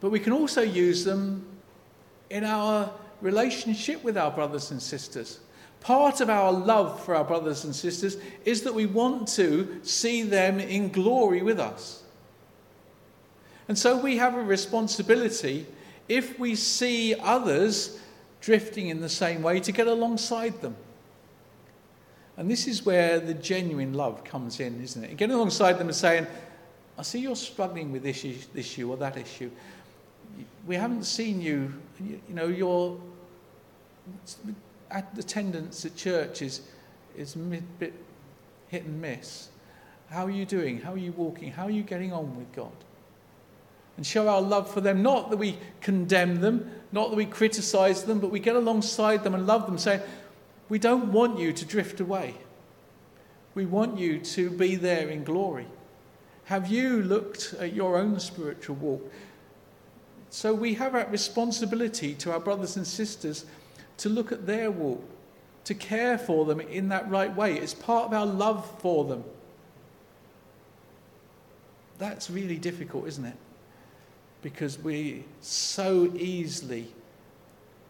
But 0.00 0.10
we 0.10 0.20
can 0.20 0.32
also 0.32 0.62
use 0.62 1.04
them 1.04 1.44
in 2.30 2.44
our 2.44 2.90
relationship 3.20 4.02
with 4.04 4.16
our 4.16 4.30
brothers 4.30 4.70
and 4.70 4.80
sisters. 4.80 5.40
Part 5.80 6.20
of 6.20 6.30
our 6.30 6.52
love 6.52 7.04
for 7.04 7.14
our 7.14 7.24
brothers 7.24 7.64
and 7.64 7.74
sisters 7.74 8.16
is 8.44 8.62
that 8.62 8.74
we 8.74 8.86
want 8.86 9.28
to 9.28 9.80
see 9.82 10.22
them 10.22 10.60
in 10.60 10.90
glory 10.90 11.42
with 11.42 11.58
us. 11.58 12.02
And 13.68 13.76
so 13.76 13.98
we 13.98 14.16
have 14.16 14.34
a 14.36 14.42
responsibility 14.42 15.66
if 16.08 16.38
we 16.38 16.54
see 16.54 17.14
others 17.14 17.98
drifting 18.40 18.88
in 18.88 19.00
the 19.00 19.08
same 19.08 19.42
way 19.42 19.58
to 19.60 19.72
get 19.72 19.88
alongside 19.88 20.60
them. 20.62 20.76
And 22.36 22.50
this 22.50 22.66
is 22.66 22.84
where 22.84 23.18
the 23.18 23.34
genuine 23.34 23.94
love 23.94 24.24
comes 24.24 24.60
in, 24.60 24.82
isn't 24.82 25.02
it? 25.02 25.16
Getting 25.16 25.34
alongside 25.34 25.74
them 25.74 25.88
and 25.88 25.96
saying, 25.96 26.26
I 26.98 27.02
see 27.02 27.18
you're 27.18 27.36
struggling 27.36 27.92
with 27.92 28.02
this 28.02 28.24
issue 28.54 28.90
or 28.90 28.96
that 28.98 29.16
issue. 29.16 29.50
We 30.66 30.76
haven't 30.76 31.04
seen 31.04 31.40
you, 31.40 31.72
you 32.00 32.20
know, 32.28 32.46
your 32.46 33.00
attendance 34.90 35.84
at 35.84 35.96
church 35.96 36.42
is, 36.42 36.62
is 37.16 37.36
a 37.36 37.38
bit 37.38 37.94
hit 38.68 38.84
and 38.84 39.00
miss. 39.00 39.48
How 40.10 40.26
are 40.26 40.30
you 40.30 40.44
doing? 40.44 40.80
How 40.80 40.92
are 40.92 40.98
you 40.98 41.12
walking? 41.12 41.52
How 41.52 41.64
are 41.64 41.70
you 41.70 41.82
getting 41.82 42.12
on 42.12 42.36
with 42.36 42.52
God? 42.52 42.72
and 43.96 44.06
show 44.06 44.28
our 44.28 44.42
love 44.42 44.70
for 44.70 44.80
them. 44.80 45.02
Not 45.02 45.30
that 45.30 45.36
we 45.38 45.58
condemn 45.80 46.40
them, 46.40 46.70
not 46.92 47.10
that 47.10 47.16
we 47.16 47.26
criticize 47.26 48.04
them, 48.04 48.20
but 48.20 48.30
we 48.30 48.40
get 48.40 48.56
alongside 48.56 49.24
them 49.24 49.34
and 49.34 49.46
love 49.46 49.66
them, 49.66 49.78
saying, 49.78 50.02
We 50.68 50.78
don't 50.78 51.12
want 51.12 51.38
you 51.38 51.52
to 51.52 51.64
drift 51.64 52.00
away. 52.00 52.34
We 53.54 53.66
want 53.66 53.98
you 53.98 54.18
to 54.18 54.50
be 54.50 54.76
there 54.76 55.08
in 55.08 55.24
glory. 55.24 55.66
Have 56.44 56.68
you 56.68 57.02
looked 57.02 57.54
at 57.58 57.72
your 57.72 57.98
own 57.98 58.20
spiritual 58.20 58.76
walk? 58.76 59.12
So 60.30 60.52
we 60.52 60.74
have 60.74 60.92
that 60.92 61.10
responsibility 61.10 62.14
to 62.14 62.32
our 62.32 62.40
brothers 62.40 62.76
and 62.76 62.86
sisters 62.86 63.46
to 63.98 64.08
look 64.08 64.32
at 64.32 64.46
their 64.46 64.70
walk, 64.70 65.02
to 65.64 65.74
care 65.74 66.18
for 66.18 66.44
them 66.44 66.60
in 66.60 66.88
that 66.90 67.08
right 67.08 67.34
way. 67.34 67.56
It's 67.56 67.74
part 67.74 68.06
of 68.06 68.12
our 68.12 68.26
love 68.26 68.80
for 68.80 69.04
them. 69.04 69.24
That's 71.98 72.28
really 72.28 72.58
difficult, 72.58 73.08
isn't 73.08 73.24
it? 73.24 73.36
because 74.46 74.78
we 74.78 75.24
so 75.40 76.08
easily 76.14 76.86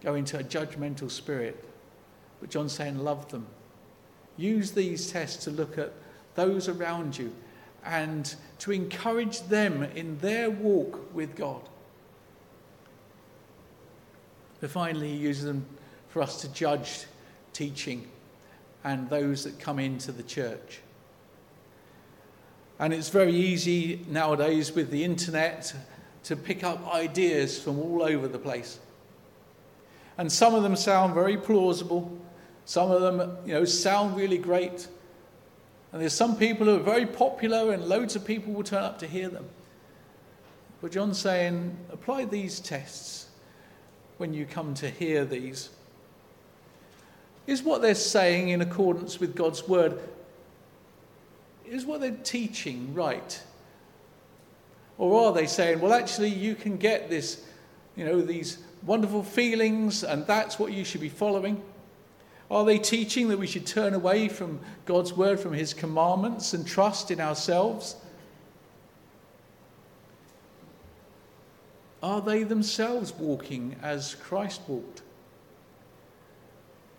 go 0.03 0.15
into 0.15 0.39
a 0.39 0.43
judgmental 0.43 1.11
spirit. 1.11 1.63
But 2.47 2.53
John's 2.53 2.75
saying, 2.75 2.99
love 2.99 3.29
them. 3.33 3.45
Use 4.37 4.71
these 4.71 5.11
tests 5.11 5.43
to 5.47 5.51
look 5.51 5.79
at 5.79 5.93
those 6.37 6.69
around 6.69 7.19
you 7.19 7.35
and 7.85 8.33
to 8.61 8.71
encourage 8.71 9.41
them 9.43 9.83
in 9.83 10.17
their 10.19 10.49
walk 10.49 11.13
with 11.13 11.35
God. 11.35 11.61
But 14.61 14.71
finally, 14.71 15.09
he 15.09 15.17
uses 15.17 15.43
them 15.43 15.67
for 16.09 16.23
us 16.23 16.41
to 16.43 16.53
judge 16.53 17.07
teaching 17.53 18.07
and 18.85 19.11
those 19.11 19.43
that 19.43 19.59
come 19.59 19.81
into 19.81 20.13
the 20.13 20.23
church. 20.23 20.79
And 22.79 22.95
it's 22.95 23.09
very 23.09 23.35
easy 23.35 24.07
nowadays 24.09 24.73
with 24.73 24.93
the 24.93 25.03
internet 25.03 25.75
to 26.23 26.37
pick 26.37 26.63
up 26.63 26.95
ideas 26.95 27.61
from 27.61 27.81
all 27.81 28.05
over 28.05 28.29
the 28.29 28.39
place. 28.39 28.79
And 30.17 30.31
some 30.31 30.55
of 30.55 30.63
them 30.63 30.77
sound 30.77 31.13
very 31.13 31.37
plausible. 31.37 32.17
Some 32.67 32.91
of 32.91 33.01
them, 33.01 33.39
you 33.47 33.55
know, 33.55 33.65
sound 33.65 34.17
really 34.17 34.39
great. 34.39 34.89
And 35.93 36.03
there's 36.03 36.13
some 36.13 36.37
people 36.37 36.67
who 36.67 36.77
are 36.77 36.81
very 36.81 37.07
popular 37.07 37.73
and 37.73 37.87
loads 37.87 38.17
of 38.17 38.25
people 38.25 38.53
will 38.53 38.65
turn 38.65 38.83
up 38.83 38.99
to 38.99 39.07
hear 39.07 39.29
them. 39.29 39.47
But 40.83 40.91
John's 40.93 41.19
saying, 41.19 41.77
apply 41.91 42.27
these 42.27 42.61
tests 42.61 43.29
when 44.19 44.35
you 44.35 44.47
come 44.47 44.75
to 44.75 44.91
hear 44.91 45.25
these. 45.25 45.71
Is 47.47 47.63
what 47.63 47.83
they're 47.83 47.95
saying 47.95 48.49
in 48.49 48.61
accordance 48.61 49.21
with 49.21 49.37
God's 49.37 49.67
word? 49.69 50.01
Is 51.65 51.87
what 51.87 52.01
they're 52.01 52.11
teaching 52.11 52.93
right? 52.95 53.43
Or 54.99 55.29
are 55.29 55.33
they 55.33 55.47
saying, 55.47 55.81
well, 55.81 55.93
actually, 55.93 56.31
you 56.31 56.57
can 56.57 56.79
get 56.79 57.09
this, 57.09 57.45
you 57.95 58.05
know, 58.05 58.21
these 58.21 58.59
wonderful 58.85 59.23
feelings, 59.23 60.03
and 60.03 60.27
that's 60.27 60.59
what 60.59 60.73
you 60.73 60.85
should 60.85 61.01
be 61.01 61.09
following? 61.09 61.63
Are 62.51 62.65
they 62.65 62.79
teaching 62.79 63.29
that 63.29 63.39
we 63.39 63.47
should 63.47 63.67
turn 63.67 63.93
away 63.95 64.29
from 64.29 64.61
God's 64.85 65.13
word, 65.13 65.41
from 65.41 65.53
his 65.53 65.75
commandments, 65.75 66.55
and 66.55 66.67
trust 66.67 67.11
in 67.11 67.21
ourselves? 67.21 67.97
Are 72.03 72.21
they 72.21 72.45
themselves 72.45 73.13
walking 73.13 73.75
as 73.83 74.15
Christ 74.15 74.61
walked? 74.69 75.03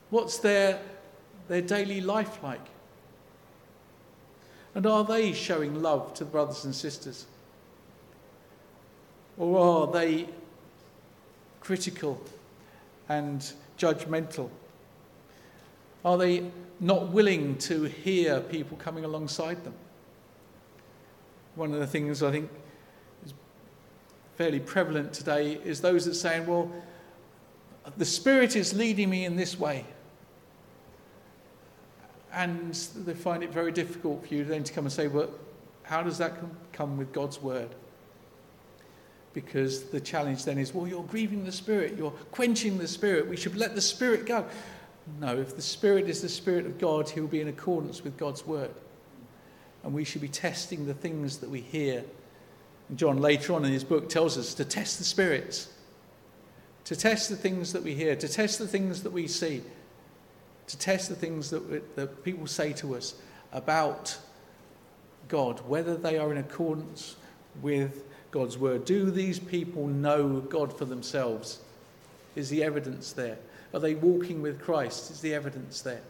What's 0.09 0.37
their, 0.39 0.81
their 1.47 1.61
daily 1.61 2.01
life 2.01 2.43
like? 2.43 2.65
And 4.75 4.85
are 4.85 5.05
they 5.05 5.31
showing 5.31 5.81
love 5.81 6.13
to 6.15 6.25
brothers 6.25 6.65
and 6.65 6.75
sisters? 6.75 7.25
Or 9.37 9.87
are 9.87 9.91
they 9.91 10.27
critical 11.61 12.21
and 13.07 13.53
judgmental? 13.77 14.49
Are 16.07 16.17
they 16.17 16.49
not 16.79 17.09
willing 17.09 17.57
to 17.57 17.83
hear 17.83 18.39
people 18.39 18.77
coming 18.77 19.03
alongside 19.03 19.61
them? 19.65 19.73
One 21.55 21.73
of 21.73 21.81
the 21.81 21.85
things 21.85 22.23
I 22.23 22.31
think 22.31 22.49
is 23.25 23.33
fairly 24.37 24.61
prevalent 24.61 25.11
today 25.11 25.59
is 25.65 25.81
those 25.81 26.05
that 26.05 26.15
saying, 26.15 26.45
well, 26.45 26.71
the 27.97 28.05
Spirit 28.05 28.55
is 28.55 28.73
leading 28.73 29.09
me 29.09 29.25
in 29.25 29.35
this 29.35 29.59
way. 29.59 29.83
And 32.31 32.73
they 32.73 33.13
find 33.13 33.43
it 33.43 33.49
very 33.49 33.73
difficult 33.73 34.25
for 34.25 34.33
you 34.33 34.45
then 34.45 34.63
to 34.63 34.71
come 34.71 34.85
and 34.85 34.93
say, 34.93 35.09
well, 35.09 35.29
how 35.83 36.03
does 36.03 36.17
that 36.19 36.37
come 36.71 36.97
with 36.97 37.11
God's 37.11 37.41
word? 37.41 37.75
because 39.33 39.83
the 39.83 40.01
challenge 40.01 40.45
then 40.45 40.57
is, 40.57 40.73
well, 40.73 40.87
you're 40.87 41.03
grieving 41.03 41.45
the 41.45 41.51
Spirit, 41.51 41.95
you're 41.95 42.09
quenching 42.31 42.79
the 42.79 42.87
Spirit, 42.87 43.27
we 43.27 43.37
should 43.37 43.55
let 43.55 43.75
the 43.75 43.81
Spirit 43.81 44.25
go. 44.25 44.43
No, 45.19 45.37
if 45.37 45.55
the 45.55 45.61
Spirit 45.61 46.09
is 46.09 46.21
the 46.21 46.29
Spirit 46.29 46.65
of 46.65 46.77
God, 46.77 47.09
he 47.09 47.19
will 47.19 47.27
be 47.27 47.41
in 47.41 47.47
accordance 47.47 48.03
with 48.03 48.17
God's 48.17 48.45
word. 48.45 48.71
And 49.83 49.93
we 49.93 50.03
should 50.03 50.21
be 50.21 50.27
testing 50.27 50.85
the 50.85 50.93
things 50.93 51.37
that 51.37 51.49
we 51.49 51.61
hear. 51.61 52.03
And 52.89 52.97
John, 52.97 53.17
later 53.17 53.53
on 53.53 53.65
in 53.65 53.71
his 53.71 53.83
book, 53.83 54.09
tells 54.09 54.37
us 54.37 54.53
to 54.55 54.65
test 54.65 54.97
the 54.97 55.05
spirits, 55.05 55.69
to 56.85 56.95
test 56.95 57.29
the 57.29 57.35
things 57.37 57.73
that 57.73 57.83
we 57.83 57.93
hear, 57.93 58.15
to 58.15 58.27
test 58.27 58.59
the 58.59 58.67
things 58.67 59.03
that 59.03 59.11
we 59.11 59.27
see, 59.27 59.63
to 60.67 60.77
test 60.77 61.09
the 61.09 61.15
things 61.15 61.49
that, 61.49 61.95
that 61.95 62.23
people 62.23 62.47
say 62.47 62.73
to 62.73 62.95
us 62.95 63.15
about 63.53 64.17
God, 65.27 65.61
whether 65.67 65.95
they 65.95 66.17
are 66.17 66.31
in 66.31 66.37
accordance 66.37 67.15
with 67.61 68.03
God's 68.31 68.57
word? 68.57 68.85
Do 68.85 69.09
these 69.09 69.39
people 69.39 69.87
know 69.87 70.41
God 70.41 70.77
for 70.77 70.85
themselves? 70.85 71.59
Is 72.35 72.49
the 72.49 72.63
evidence 72.63 73.13
there? 73.13 73.37
Are 73.73 73.79
they 73.79 73.95
walking 73.95 74.41
with 74.41 74.61
Christ? 74.61 75.11
Is 75.11 75.21
the 75.21 75.33
evidence 75.33 75.81
there? 75.81 76.01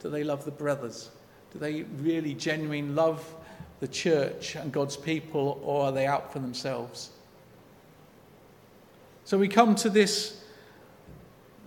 Do 0.00 0.10
they 0.10 0.24
love 0.24 0.44
the 0.44 0.50
brothers? 0.50 1.10
Do 1.52 1.58
they 1.58 1.82
really 1.82 2.34
genuinely 2.34 2.82
love 2.82 3.24
the 3.80 3.88
church 3.88 4.54
and 4.54 4.72
God's 4.72 4.96
people, 4.96 5.60
or 5.64 5.86
are 5.86 5.92
they 5.92 6.06
out 6.06 6.32
for 6.32 6.38
themselves? 6.38 7.10
So 9.24 9.38
we 9.38 9.48
come 9.48 9.74
to 9.76 9.88
this 9.88 10.44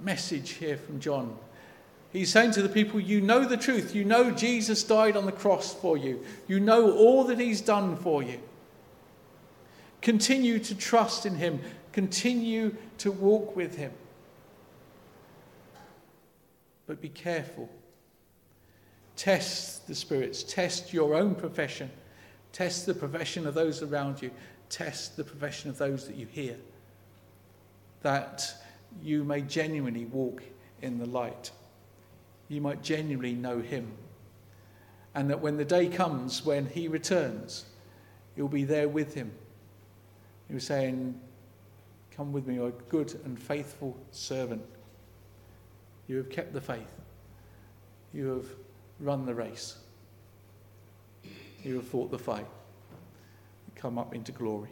message 0.03 0.51
here 0.51 0.77
from 0.77 0.99
John. 0.99 1.35
He's 2.13 2.31
saying 2.31 2.51
to 2.51 2.61
the 2.61 2.69
people, 2.69 2.99
You 2.99 3.21
know 3.21 3.45
the 3.45 3.57
truth. 3.57 3.93
You 3.93 4.05
know 4.05 4.31
Jesus 4.31 4.83
died 4.83 5.17
on 5.17 5.25
the 5.25 5.31
cross 5.31 5.73
for 5.73 5.97
you. 5.97 6.23
You 6.47 6.59
know 6.59 6.91
all 6.91 7.23
that 7.25 7.39
he's 7.39 7.61
done 7.61 7.97
for 7.97 8.23
you. 8.23 8.39
Continue 10.01 10.59
to 10.59 10.75
trust 10.75 11.25
in 11.25 11.35
Him. 11.35 11.59
Continue 11.91 12.75
to 12.99 13.11
walk 13.11 13.55
with 13.55 13.75
Him. 13.75 13.91
But 16.87 17.01
be 17.01 17.09
careful. 17.09 17.69
Test 19.15 19.87
the 19.87 19.95
spirits. 19.95 20.43
Test 20.43 20.93
your 20.93 21.13
own 21.13 21.35
profession. 21.35 21.91
Test 22.53 22.85
the 22.85 22.93
profession 22.93 23.45
of 23.45 23.53
those 23.53 23.83
around 23.83 24.21
you. 24.21 24.31
Test 24.69 25.17
the 25.17 25.23
profession 25.23 25.69
of 25.69 25.77
those 25.77 26.07
that 26.07 26.15
you 26.15 26.25
hear. 26.25 26.55
That 28.01 28.51
you 29.03 29.23
may 29.23 29.41
genuinely 29.41 30.05
walk 30.05 30.41
in 30.81 30.97
the 30.97 31.05
light. 31.05 31.51
You 32.47 32.61
might 32.61 32.81
genuinely 32.81 33.33
know 33.33 33.59
Him. 33.59 33.91
And 35.13 35.29
that 35.29 35.41
when 35.41 35.57
the 35.57 35.65
day 35.65 35.87
comes 35.87 36.45
when 36.45 36.65
He 36.65 36.87
returns, 36.87 37.65
you'll 38.35 38.47
be 38.47 38.63
there 38.63 38.87
with 38.87 39.13
Him 39.13 39.31
he 40.47 40.53
was 40.53 40.63
saying, 40.63 41.19
Come 42.11 42.31
with 42.31 42.47
me, 42.47 42.59
O 42.59 42.71
good 42.89 43.19
and 43.25 43.39
faithful 43.39 43.97
servant. 44.11 44.63
You 46.07 46.17
have 46.17 46.29
kept 46.29 46.53
the 46.53 46.61
faith. 46.61 46.93
You 48.13 48.27
have 48.27 48.45
run 48.99 49.25
the 49.25 49.35
race. 49.35 49.77
You 51.63 51.75
have 51.75 51.87
fought 51.87 52.11
the 52.11 52.19
fight, 52.19 52.47
come 53.75 53.97
up 53.97 54.15
into 54.15 54.31
glory. 54.31 54.69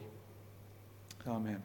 Amen. 1.26 1.62